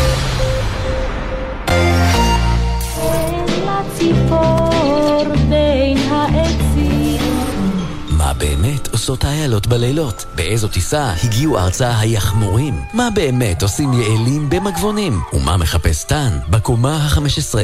עושות 9.03 9.23
האיילות 9.23 9.67
בלילות? 9.67 10.25
באיזו 10.35 10.67
טיסה 10.67 11.13
הגיעו 11.23 11.57
ארצה 11.59 11.99
היחמורים? 11.99 12.81
מה 12.93 13.09
באמת 13.15 13.63
עושים 13.63 13.93
יעלים 13.93 14.49
במגבונים? 14.49 15.21
ומה 15.33 15.57
מחפש 15.57 16.03
טן 16.03 16.39
בקומה 16.49 16.95
ה-15? 16.95 17.55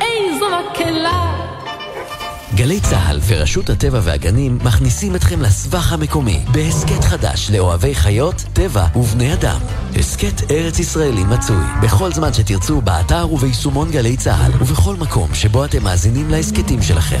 איזו 0.00 0.46
מקהלה! 0.70 1.48
גלי 2.54 2.80
צה"ל 2.80 3.20
ורשות 3.26 3.70
הטבע 3.70 4.00
והגנים 4.02 4.58
מכניסים 4.64 5.16
אתכם 5.16 5.42
לסבך 5.42 5.92
המקומי 5.92 6.44
בהסכת 6.52 7.04
חדש 7.04 7.50
לאוהבי 7.50 7.94
חיות, 7.94 8.44
טבע 8.52 8.86
ובני 8.96 9.34
אדם. 9.34 9.60
הסכת 9.96 10.50
ארץ 10.50 10.78
ישראלי 10.78 11.24
מצוי 11.24 11.64
בכל 11.82 12.12
זמן 12.12 12.32
שתרצו 12.32 12.80
באתר 12.80 13.32
וביישומון 13.32 13.90
גלי 13.90 14.16
צה"ל 14.16 14.52
ובכל 14.62 14.96
מקום 14.96 15.34
שבו 15.34 15.64
אתם 15.64 15.84
מאזינים 15.84 16.30
להסכתים 16.30 16.82
שלכם. 16.82 17.20